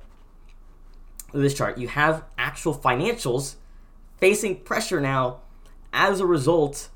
[1.34, 1.78] This chart.
[1.78, 3.56] You have actual financials
[4.18, 5.42] facing pressure now
[5.94, 6.90] as a result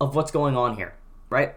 [0.00, 0.94] of what's going on here,
[1.30, 1.54] right?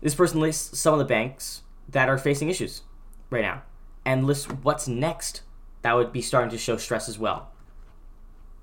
[0.00, 2.82] This person lists some of the banks that are facing issues
[3.30, 3.62] right now
[4.04, 5.42] and lists what's next
[5.84, 7.50] that would be starting to show stress as well.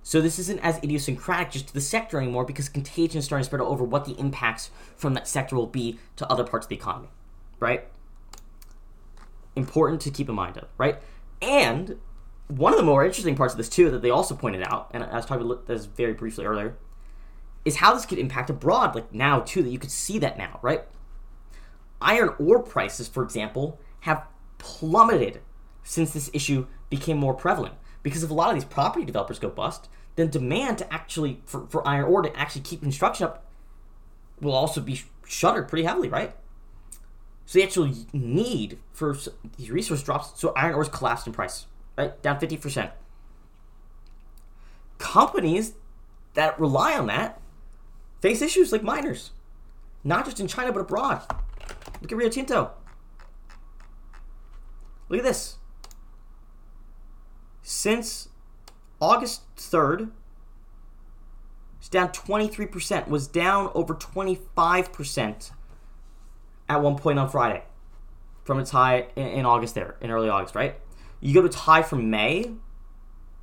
[0.02, 3.46] So this isn't as idiosyncratic just to the sector anymore because contagion is starting to
[3.46, 6.76] spread over what the impacts from that sector will be to other parts of the
[6.76, 7.10] economy,
[7.60, 7.86] right?
[9.56, 10.98] Important to keep in mind of, right?
[11.44, 12.00] And
[12.48, 15.04] one of the more interesting parts of this too that they also pointed out, and
[15.04, 16.76] I was talking about this very briefly earlier,
[17.66, 20.58] is how this could impact abroad, like now too, that you could see that now,
[20.64, 20.86] right?
[22.02, 24.26] Iron ore prices, for example, have
[24.58, 25.42] plummeted
[25.84, 27.74] since this issue became more prevalent.
[28.04, 31.66] Because if a lot of these property developers go bust, then demand to actually for,
[31.68, 33.46] for iron ore to actually keep construction up
[34.40, 36.36] will also be shuttered pretty heavily, right?
[37.46, 39.18] So the actual need for
[39.58, 40.40] these resource drops.
[40.40, 41.66] So iron ore is collapsed in price,
[41.98, 42.22] right?
[42.22, 42.92] Down fifty percent.
[44.98, 45.74] Companies
[46.34, 47.40] that rely on that
[48.22, 49.32] face issues like miners,
[50.04, 51.22] not just in China but abroad.
[52.02, 52.72] Look at Rio Tinto.
[55.10, 55.58] Look at this
[57.62, 58.30] since
[59.00, 60.12] August 3rd,
[61.80, 65.52] it's down 23%, was down over 25%
[66.70, 67.64] at one point on Friday
[68.44, 70.76] from its high in, August there, in early August, right?
[71.20, 72.52] You go to its high from May,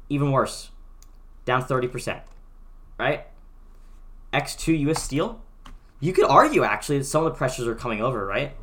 [0.08, 0.70] even worse,
[1.44, 2.20] down 30%,
[2.98, 3.26] right?
[4.32, 5.40] X2 US Steel,
[6.00, 8.54] you could argue actually that some of the pressures are coming over, right?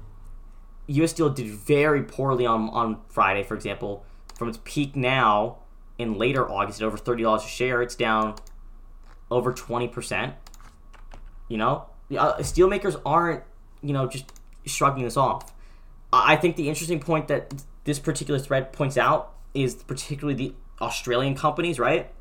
[0.87, 1.11] U.S.
[1.11, 4.05] Steel did very poorly on on Friday, for example.
[4.35, 5.59] From its peak now
[5.97, 8.35] in later August at over thirty dollars a share, it's down
[9.31, 10.35] over twenty percent.
[11.47, 11.85] You know,
[12.17, 13.43] uh, steelmakers aren't
[13.81, 14.25] you know just
[14.65, 15.53] shrugging this off.
[16.11, 21.35] I think the interesting point that this particular thread points out is particularly the Australian
[21.35, 22.11] companies, right?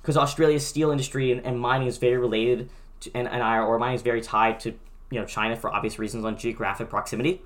[0.00, 3.96] Because Australia's steel industry and, and, mining is very related, to, and, and or mining
[3.96, 4.74] is very tied to
[5.10, 7.42] you know China for obvious reasons on geographic proximity.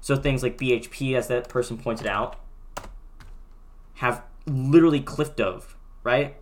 [0.00, 2.38] So things like BHP, as that person pointed out,
[3.96, 6.36] have literally cliff dove, right?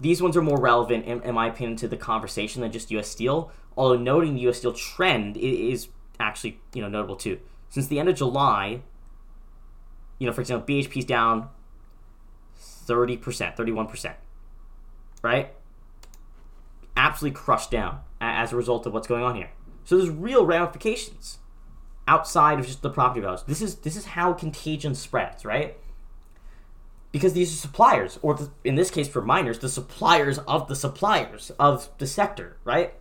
[0.00, 3.08] These ones are more relevant, in, in my opinion, to the conversation than just U.S.
[3.08, 3.52] Steel.
[3.76, 4.58] Although noting the U.S.
[4.58, 5.88] Steel trend is
[6.20, 7.38] actually you know notable too.
[7.68, 8.82] Since the end of July,
[10.18, 11.48] you know, for example, BHP's down
[12.58, 14.14] 30%, 31%,
[15.22, 15.54] right?
[16.96, 19.50] Absolutely crushed down as a result of what's going on here.
[19.84, 21.38] So there's real ramifications
[22.06, 23.42] outside of just the property values.
[23.44, 25.76] This is this is how contagion spreads, right?
[27.12, 31.52] Because these are suppliers, or in this case for miners, the suppliers of the suppliers
[31.58, 32.94] of the sector, right?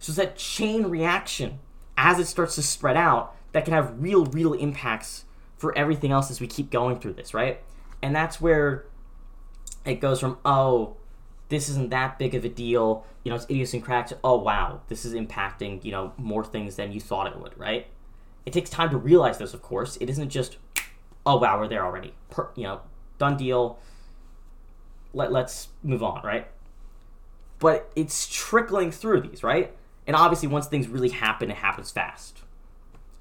[0.00, 1.60] So it's that chain reaction
[1.96, 5.24] as it starts to spread out that can have real, real impacts
[5.56, 7.60] for everything else as we keep going through this, right?
[8.02, 8.84] And that's where
[9.84, 10.96] it goes from, oh,
[11.50, 15.04] this isn't that big of a deal, you know, it's idiosyncratic to, oh, wow, this
[15.04, 17.86] is impacting, you know, more things than you thought it would, right?
[18.44, 19.96] It takes time to realize this, of course.
[20.00, 20.56] It isn't just,
[21.26, 22.14] oh, wow, we're there already.
[22.30, 22.80] Per, you know,
[23.18, 23.78] done deal.
[25.12, 26.48] Let, let's move on, right?
[27.58, 29.74] But it's trickling through these, right?
[30.06, 32.42] And obviously, once things really happen, it happens fast.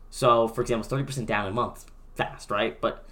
[0.10, 1.86] So, for example, 30% down in a month,
[2.16, 2.80] fast, right?
[2.82, 3.06] But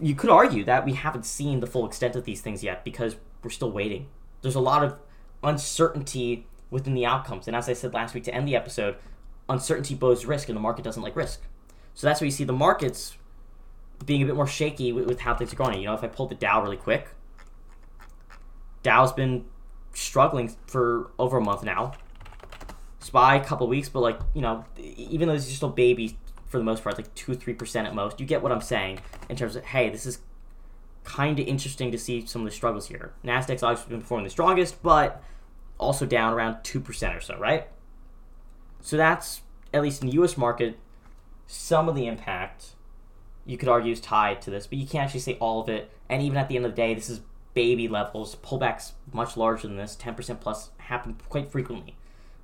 [0.00, 3.16] you could argue that we haven't seen the full extent of these things yet because
[3.42, 4.08] we're still waiting.
[4.42, 4.96] There's a lot of
[5.42, 7.46] uncertainty within the outcomes.
[7.46, 8.96] And as I said last week to end the episode,
[9.48, 11.42] uncertainty bodes risk, and the market doesn't like risk.
[11.94, 13.16] So that's why you see the markets
[14.04, 15.80] being a bit more shaky with, with how things are going.
[15.80, 17.08] You know, if I pulled the Dow really quick,
[18.82, 19.44] Dow's been
[19.92, 21.92] struggling for over a month now.
[23.00, 26.58] Spy a couple weeks, but like you know, even though these are still baby for
[26.58, 28.20] the most part, like two three percent at most.
[28.20, 30.20] You get what I'm saying in terms of hey, this is
[31.02, 33.12] kind of interesting to see some of the struggles here.
[33.24, 35.22] Nasdaq's obviously been performing the strongest, but
[35.78, 37.68] also down around two percent or so, right?
[38.80, 40.36] So that's at least in the U.S.
[40.36, 40.78] market,
[41.46, 42.74] some of the impact
[43.46, 45.90] you could argue is tied to this, but you can't actually say all of it.
[46.08, 47.20] And even at the end of the day, this is
[47.52, 48.36] baby levels.
[48.36, 51.96] Pullbacks much larger than this, 10% plus, happen quite frequently.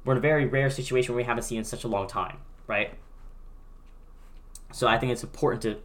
[0.05, 2.39] We're in a very rare situation where we haven't seen in such a long time,
[2.67, 2.95] right?
[4.73, 5.79] So I think it's important to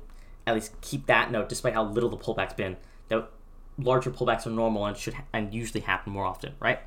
[0.47, 2.77] at least keep that note, despite how little the pullback's been,
[3.09, 3.29] that
[3.77, 6.79] larger pullbacks are normal and should and usually happen more often, right?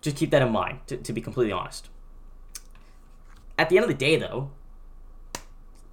[0.00, 1.88] Just keep that in mind, to, to be completely honest.
[3.56, 4.50] At the end of the day, though,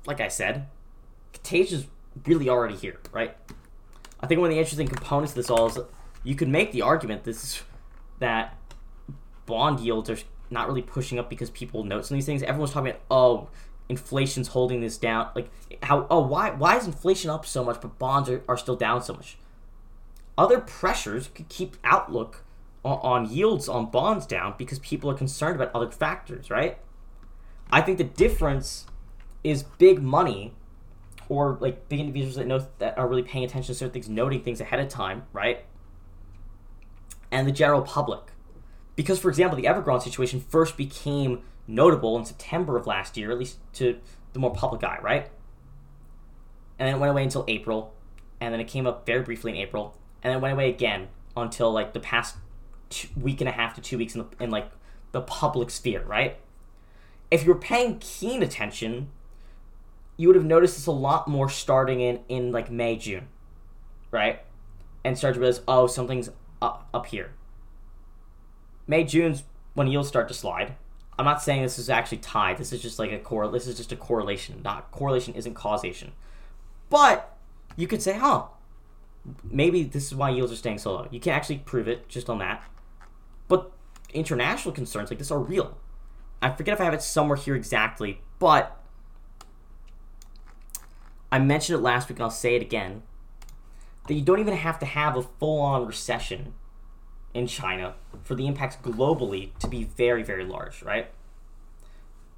[0.09, 0.67] like I said,
[1.33, 1.87] contagion is
[2.25, 3.37] really already here, right?
[4.19, 5.77] I think one of the interesting components of this all is
[6.23, 7.63] you could make the argument this is
[8.17, 8.57] that
[9.45, 10.17] bond yields are
[10.49, 12.41] not really pushing up because people note some of these things.
[12.41, 13.49] Everyone's talking about, oh,
[13.87, 15.29] inflation's holding this down.
[15.35, 15.51] Like
[15.83, 19.03] how oh why why is inflation up so much but bonds are, are still down
[19.03, 19.37] so much?
[20.39, 22.43] Other pressures could keep outlook
[22.83, 26.79] on, on yields on bonds down because people are concerned about other factors, right?
[27.71, 28.87] I think the difference
[29.43, 30.53] is big money
[31.29, 34.41] or like big individuals that know that are really paying attention to certain things, noting
[34.41, 35.65] things ahead of time, right?
[37.31, 38.21] And the general public.
[38.95, 43.37] Because, for example, the Evergrande situation first became notable in September of last year, at
[43.37, 43.99] least to
[44.33, 45.29] the more public eye, right?
[46.77, 47.93] And then it went away until April,
[48.41, 51.07] and then it came up very briefly in April, and then it went away again
[51.37, 52.37] until like the past
[52.89, 54.71] two, week and a half to two weeks in, the, in like
[55.11, 56.37] the public sphere, right?
[57.31, 59.09] If you're paying keen attention,
[60.19, 63.27] you would have noticed this a lot more starting in in like May, June,
[64.11, 64.41] right?
[65.03, 66.29] And start to realize, oh, something's
[66.61, 67.31] up up here.
[68.85, 70.75] May, June's when yields start to slide
[71.19, 72.57] I'm not saying this is actually tied.
[72.57, 73.45] This is just like a core.
[73.49, 74.61] This is just a correlation.
[74.63, 76.13] Not correlation isn't causation.
[76.89, 77.35] But
[77.75, 78.45] you could say, huh,
[79.43, 81.07] maybe this is why yields are staying so low.
[81.11, 82.63] You can't actually prove it just on that.
[83.49, 83.69] But
[84.13, 85.77] international concerns like this are real.
[86.41, 88.78] I forget if I have it somewhere here exactly, but
[91.31, 93.03] I mentioned it last week and I'll say it again.
[94.07, 96.53] That you don't even have to have a full on recession
[97.33, 101.11] in China for the impacts globally to be very, very large, right?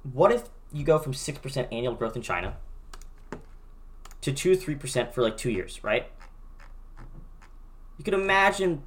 [0.02, 2.56] What if you go from 6% annual growth in China
[4.20, 6.10] to 2 3% for like two years, right?
[7.96, 8.82] You could imagine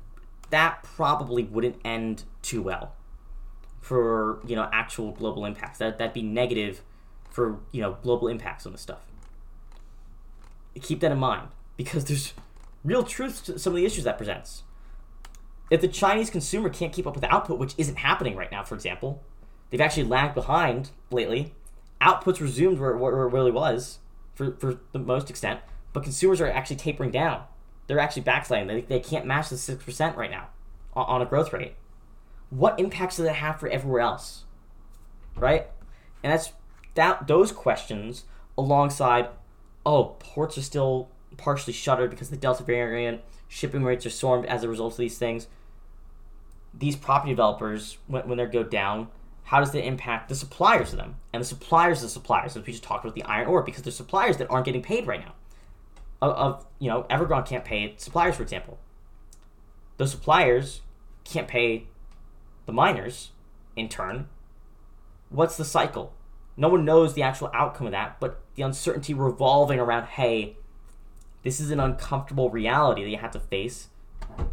[0.49, 2.93] that probably wouldn't end too well
[3.81, 5.79] for you know actual global impacts.
[5.79, 6.81] That that'd be negative
[7.29, 9.05] for you know global impacts on this stuff.
[10.81, 12.33] Keep that in mind because there's
[12.83, 14.63] real truth to some of the issues that presents.
[15.71, 18.75] If the Chinese consumer can't keep up with output, which isn't happening right now, for
[18.75, 19.23] example,
[19.69, 21.53] they've actually lagged behind lately.
[22.01, 23.99] Output's resumed where, where it really was
[24.35, 25.61] for, for the most extent,
[25.93, 27.43] but consumers are actually tapering down.
[27.87, 28.67] They're actually backsliding.
[28.67, 30.49] They, they can't match the 6% right now
[30.93, 31.75] on, on a growth rate.
[32.49, 34.43] What impacts does that have for everywhere else?
[35.35, 35.67] Right?
[36.23, 36.51] And that's
[36.95, 38.23] that those questions
[38.57, 39.29] alongside,
[39.85, 44.63] oh, ports are still partially shuttered because the Delta variant, shipping rates are soaring as
[44.63, 45.47] a result of these things.
[46.73, 49.09] These property developers, when, when they go down,
[49.43, 51.17] how does that impact the suppliers of them?
[51.31, 53.83] And the suppliers of the suppliers, as we just talked about the iron ore, because
[53.83, 55.33] there's suppliers that aren't getting paid right now.
[56.21, 58.79] Of, of you know, Evergrande can't pay suppliers, for example.
[59.97, 60.81] Those suppliers
[61.23, 61.87] can't pay
[62.65, 63.31] the miners
[63.75, 64.27] in turn.
[65.29, 66.13] What's the cycle?
[66.57, 70.57] No one knows the actual outcome of that, but the uncertainty revolving around, hey,
[71.43, 73.89] this is an uncomfortable reality that you have to face.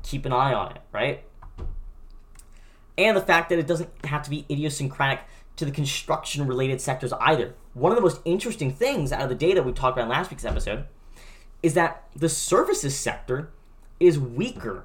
[0.02, 1.24] Keep an eye on it, right?
[2.98, 5.20] And the fact that it doesn't have to be idiosyncratic
[5.56, 7.54] to the construction related sectors either.
[7.74, 10.30] One of the most interesting things out of the data we talked about in last
[10.30, 10.86] week's episode
[11.62, 13.50] is that the services sector
[14.00, 14.84] is weaker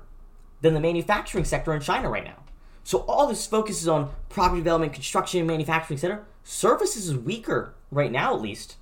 [0.61, 2.43] than the manufacturing sector in China right now.
[2.83, 6.23] So all this focuses on property development, construction, manufacturing, etc.
[6.43, 8.77] Services is weaker right now, at least,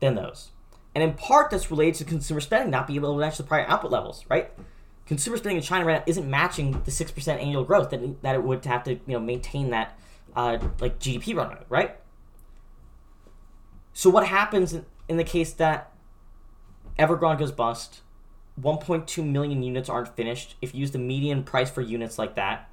[0.00, 0.50] than those.
[0.94, 3.66] And in part, that's related to consumer spending not being able to match the prior
[3.68, 4.50] output levels, right?
[5.06, 8.34] Consumer spending in China right now isn't matching the six percent annual growth that, that
[8.34, 9.98] it would have to you know maintain that
[10.36, 11.96] uh, like GDP run rate, right?
[13.92, 15.92] So what happens in, in the case that
[16.98, 18.00] Evergrande goes bust?
[18.60, 20.56] 1.2 million units aren't finished.
[20.60, 22.68] If you use the median price for units like that,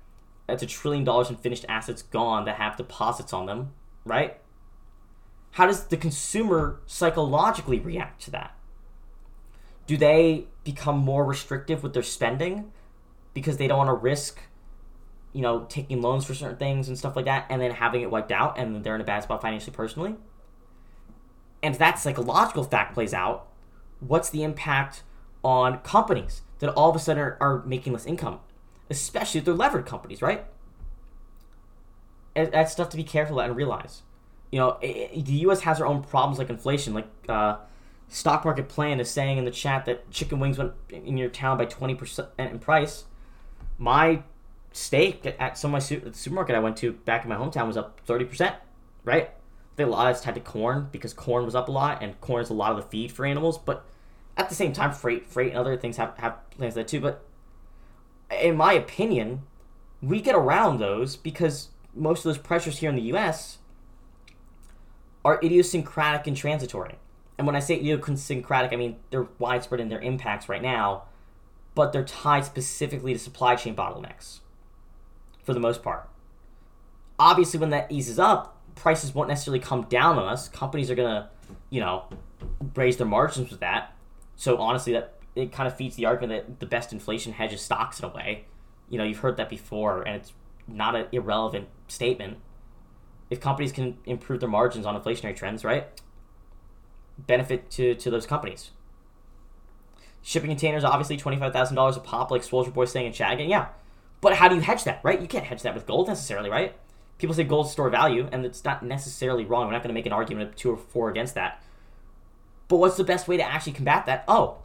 [0.47, 3.73] that's a trillion dollars in finished assets gone that have deposits on them,
[4.03, 4.39] right?
[5.55, 8.57] How does the consumer psychologically react to that?
[9.87, 12.73] Do they become more restrictive with their spending
[13.33, 14.37] because they don't want to risk,
[15.31, 18.11] you know, taking loans for certain things and stuff like that and then having it
[18.11, 20.17] wiped out and they're in a bad spot financially personally?
[21.63, 23.47] And if that psychological fact plays out,
[24.01, 25.03] what's the impact
[25.41, 28.41] on companies that all of a sudden are, are making less income,
[28.89, 30.43] especially if they're levered companies, right?
[32.33, 34.01] That's stuff to be careful and realize.
[34.55, 35.59] You know, it, the U.S.
[35.63, 36.93] has their own problems like inflation.
[36.93, 37.57] Like uh,
[38.07, 41.57] stock market plan is saying in the chat that chicken wings went in your town
[41.57, 43.03] by twenty percent in price.
[43.77, 44.23] My
[44.71, 47.67] steak at some of my su- the supermarket I went to back in my hometown
[47.67, 48.55] was up thirty percent,
[49.03, 49.31] right?
[49.75, 52.53] They, it's tied to corn because corn was up a lot, and corn is a
[52.53, 53.57] lot of the feed for animals.
[53.57, 53.83] But
[54.37, 57.01] at the same time, freight, freight, and other things have have plans that too.
[57.01, 57.25] But
[58.31, 59.41] in my opinion,
[60.01, 63.57] we get around those because most of those pressures here in the U.S.
[65.25, 66.95] are idiosyncratic and transitory.
[67.37, 71.03] And when I say idiosyncratic, I mean they're widespread in their impacts right now,
[71.73, 74.39] but they're tied specifically to supply chain bottlenecks
[75.43, 76.07] for the most part.
[77.19, 80.47] Obviously, when that eases up, prices won't necessarily come down on us.
[80.47, 81.29] Companies are gonna,
[81.69, 82.05] you know,
[82.75, 83.93] raise their margins with that.
[84.35, 87.99] So honestly, that it kind of feeds the argument that the best inflation hedges stocks
[87.99, 88.45] in a way.
[88.89, 90.33] You know, you've heard that before, and it's
[90.67, 92.37] not an irrelevant statement.
[93.29, 95.87] If companies can improve their margins on inflationary trends, right?
[97.17, 98.71] Benefit to, to those companies.
[100.21, 103.39] Shipping containers, obviously $25,000 a pop, like Soldier Boy saying in chat.
[103.39, 103.67] Yeah.
[104.21, 105.21] But how do you hedge that, right?
[105.21, 106.75] You can't hedge that with gold necessarily, right?
[107.17, 109.67] People say gold store value, and it's not necessarily wrong.
[109.67, 111.61] We're not going to make an argument of two or four against that.
[112.67, 114.23] But what's the best way to actually combat that?
[114.27, 114.57] Oh,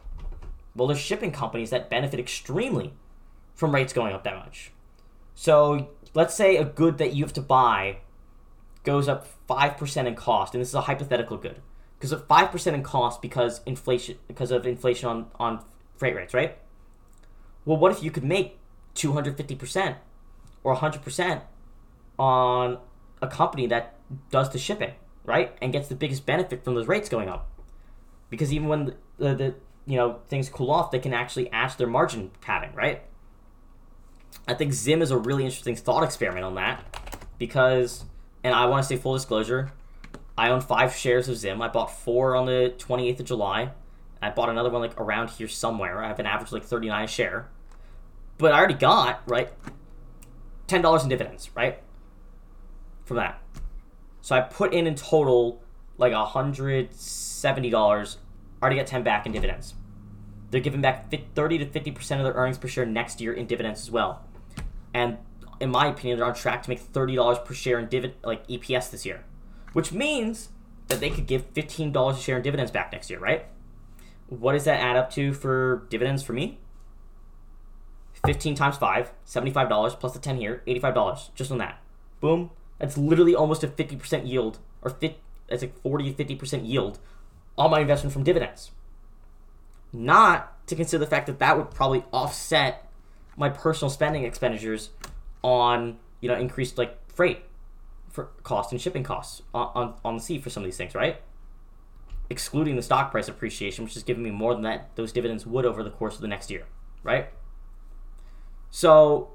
[0.75, 2.93] well, there's shipping companies that benefit extremely
[3.53, 4.71] from rates going up that much.
[5.35, 7.97] So let's say a good that you have to buy
[8.83, 11.61] goes up 5% in cost, and this is a hypothetical good.
[11.97, 15.63] Because of 5% in cost because inflation because of inflation on, on
[15.97, 16.57] freight rates, right?
[17.63, 18.57] Well, what if you could make
[18.95, 19.97] 250%
[20.63, 21.41] or 100%
[22.17, 22.79] on
[23.21, 23.95] a company that
[24.31, 25.55] does the shipping, right?
[25.61, 27.47] And gets the biggest benefit from those rates going up.
[28.29, 29.55] Because even when the, the, the
[29.85, 33.03] you know things cool off, they can actually add their margin padding, right?
[34.47, 36.83] I think Zim is a really interesting thought experiment on that
[37.37, 38.05] because,
[38.43, 39.71] and I want to say full disclosure,
[40.37, 41.61] I own five shares of Zim.
[41.61, 43.71] I bought four on the 28th of July.
[44.21, 46.03] I bought another one like around here somewhere.
[46.03, 47.49] I have an average like 39 a share.
[48.37, 49.51] But I already got, right,
[50.67, 51.79] $10 in dividends, right?
[53.05, 53.41] From that.
[54.21, 55.61] So I put in in total
[55.97, 58.17] like $170.
[58.61, 59.75] I already got 10 back in dividends.
[60.49, 63.81] They're giving back 30 to 50% of their earnings per share next year in dividends
[63.81, 64.25] as well.
[64.93, 65.17] And
[65.61, 68.45] in my opinion, they're on track to make thirty dollars per share in dividend, like
[68.47, 69.23] EPS this year,
[69.73, 70.49] which means
[70.87, 73.45] that they could give fifteen dollars a share in dividends back next year, right?
[74.27, 76.57] What does that add up to for dividends for me?
[78.25, 81.81] 15 times 5, $75 plus the 10 here, $85 just on that.
[82.19, 82.51] Boom.
[82.77, 84.95] That's literally almost a 50% yield, or
[85.49, 86.99] that's like 40 to 50% yield
[87.57, 88.71] on my investment from dividends.
[89.91, 92.87] Not to consider the fact that that would probably offset
[93.35, 94.91] my personal spending expenditures
[95.43, 97.43] on, you know, increased like freight
[98.09, 100.93] for cost and shipping costs on, on, on the sea for some of these things,
[100.93, 101.21] right?
[102.29, 105.65] Excluding the stock price appreciation, which is giving me more than that those dividends would
[105.65, 106.65] over the course of the next year,
[107.03, 107.29] right?
[108.69, 109.31] So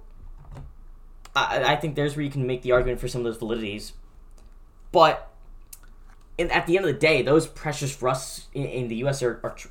[1.34, 3.92] I, I think there's where you can make the argument for some of those validities.
[4.92, 5.30] But
[6.38, 9.22] in, at the end of the day, those pressures for us in, in the U.S.
[9.22, 9.68] are, are tr-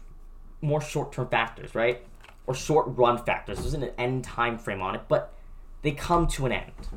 [0.62, 2.06] more short-term factors, right?
[2.48, 3.60] Or short-run factors.
[3.60, 5.34] There's an end time frame on it, but
[5.82, 6.90] they come to an end,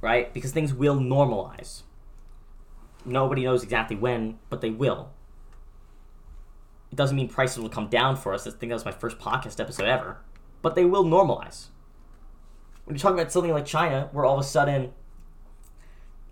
[0.00, 0.32] right?
[0.32, 1.82] Because things will normalize.
[3.04, 5.10] Nobody knows exactly when, but they will.
[6.90, 8.46] It doesn't mean prices will come down for us.
[8.46, 10.18] I think that was my first podcast episode ever
[10.64, 11.66] but they will normalize.
[12.86, 14.94] When you're talking about something like China, where all of a sudden,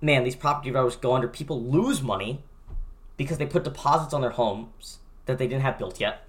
[0.01, 2.43] man, these property values go under, people lose money
[3.19, 6.27] because they put deposits on their homes that they didn't have built yet.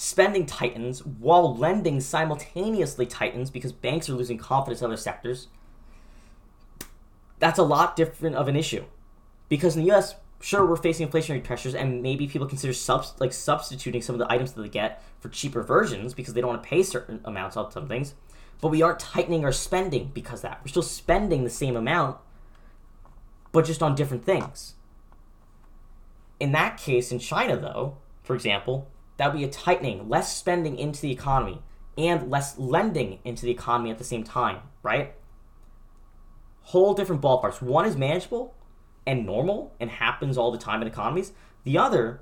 [0.00, 5.48] Spending tightens while lending simultaneously tightens because banks are losing confidence in other sectors.
[7.40, 8.84] That's a lot different of an issue.
[9.48, 13.32] Because in the US, sure we're facing inflationary pressures and maybe people consider subs- like
[13.32, 16.62] substituting some of the items that they get for cheaper versions because they don't want
[16.62, 18.14] to pay certain amounts on some things
[18.60, 22.16] but we aren't tightening our spending because that we're still spending the same amount
[23.50, 24.74] but just on different things
[26.38, 28.88] in that case in china though for example
[29.18, 31.62] that would be a tightening less spending into the economy
[31.96, 35.14] and less lending into the economy at the same time right
[36.62, 38.54] whole different ballparks one is manageable
[39.08, 41.32] and normal and happens all the time in economies.
[41.64, 42.20] The other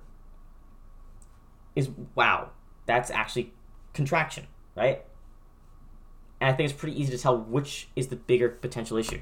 [1.74, 2.50] is wow,
[2.86, 3.52] that's actually
[3.92, 5.04] contraction, right?
[6.40, 9.20] And I think it's pretty easy to tell which is the bigger potential issue.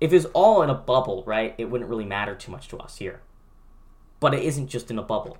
[0.00, 2.98] If it's all in a bubble, right, it wouldn't really matter too much to us
[2.98, 3.22] here.
[4.20, 5.38] But it isn't just in a bubble.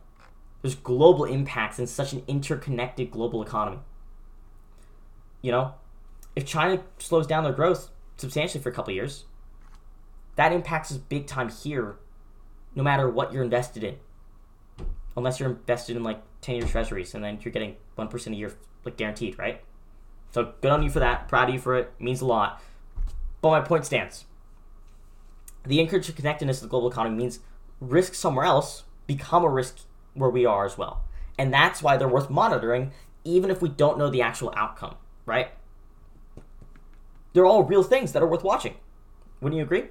[0.63, 3.81] There's global impacts in such an interconnected global economy.
[5.43, 5.75] You know,
[6.37, 9.25] if China slows down their growth substantially for a couple years,
[10.37, 11.97] that impacts us big time here,
[12.75, 13.97] no matter what you're invested in.
[15.17, 18.53] Unless you're invested in like 10 year treasuries and then you're getting 1% a year,
[18.85, 19.63] like guaranteed, right?
[20.31, 21.29] So good on you for that.
[21.29, 21.93] Proud of you for it.
[21.99, 22.63] Means a lot.
[23.43, 24.25] But my point stands.
[25.67, 27.41] The interconnectedness of the global economy means
[27.81, 29.81] risk somewhere else become a risk
[30.15, 31.05] where we are as well.
[31.39, 32.93] And that's why they're worth monitoring,
[33.25, 34.97] even if we don't know the actual outcome,
[35.27, 35.49] right?
[37.33, 38.75] They're all real things that are worth watching.
[39.41, 39.87] Wouldn't you agree?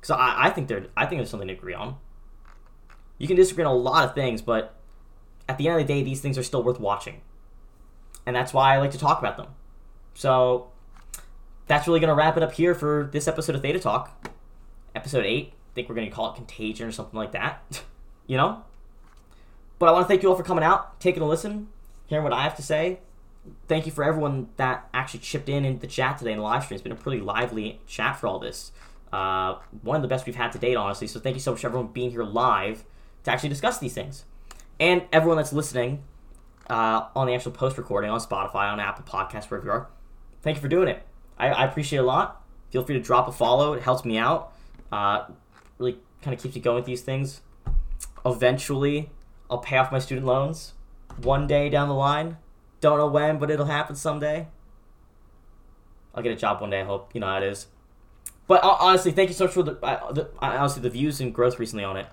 [0.00, 1.96] Because I, I think there, I think there's something to agree on.
[3.18, 4.76] You can disagree on a lot of things, but
[5.48, 7.20] at the end of the day, these things are still worth watching,
[8.26, 9.48] and that's why I like to talk about them.
[10.14, 10.70] So
[11.66, 14.28] that's really gonna wrap it up here for this episode of Theta Talk,
[14.94, 15.52] episode eight.
[15.54, 17.82] I think we're gonna call it Contagion or something like that.
[18.26, 18.62] you know.
[19.84, 21.68] But I want to thank you all for coming out, taking a listen,
[22.06, 23.00] hearing what I have to say.
[23.68, 26.64] Thank you for everyone that actually chipped in in the chat today in the live
[26.64, 26.76] stream.
[26.76, 28.72] It's been a pretty lively chat for all this.
[29.12, 31.06] Uh, one of the best we've had to date, honestly.
[31.06, 32.82] So thank you so much for everyone being here live
[33.24, 34.24] to actually discuss these things.
[34.80, 36.02] And everyone that's listening
[36.70, 39.88] uh, on the actual post recording on Spotify, on Apple Podcasts, wherever you are,
[40.40, 41.02] thank you for doing it.
[41.36, 42.42] I, I, appreciate it a lot.
[42.70, 44.54] Feel free to drop a follow, it helps me out.
[44.90, 45.26] Uh,
[45.76, 47.42] really kind of keeps me going with these things.
[48.24, 49.10] Eventually,
[49.54, 50.72] I'll pay off my student loans
[51.22, 52.38] one day down the line.
[52.80, 54.48] Don't know when, but it'll happen someday.
[56.12, 57.14] I'll get a job one day, I hope.
[57.14, 57.68] You know how it is.
[58.48, 61.60] But honestly, thank you so much for the, uh, the honestly the views and growth
[61.60, 62.06] recently on it,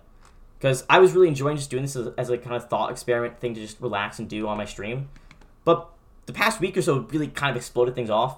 [0.59, 3.39] because I was really enjoying just doing this as, as a kind of thought experiment
[3.39, 5.09] thing to just relax and do on my stream.
[5.65, 5.89] But
[6.27, 8.37] the past week or so really kind of exploded things off.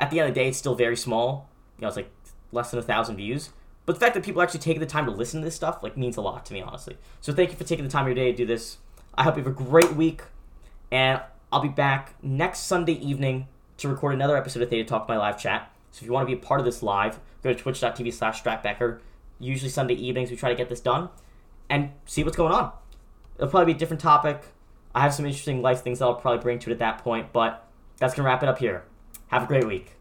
[0.00, 1.48] At the end of the day, it's still very small.
[1.78, 2.10] You know, it's like
[2.50, 3.50] less than a thousand views.
[3.84, 5.96] But the fact that people actually taking the time to listen to this stuff like
[5.96, 6.96] means a lot to me, honestly.
[7.20, 8.78] So thank you for taking the time of your day to do this.
[9.14, 10.22] I hope you have a great week,
[10.90, 11.20] and
[11.52, 15.38] I'll be back next Sunday evening to record another episode of Theta Talk, my live
[15.38, 15.70] chat.
[15.90, 18.42] So if you want to be a part of this live, go to twitch.tv slash
[18.42, 19.00] stratbecker.
[19.38, 21.10] Usually Sunday evenings we try to get this done
[21.68, 22.72] and see what's going on.
[23.36, 24.42] It'll probably be a different topic.
[24.94, 27.32] I have some interesting life things that I'll probably bring to it at that point,
[27.32, 27.66] but
[27.98, 28.84] that's going to wrap it up here.
[29.28, 29.90] Have a great week.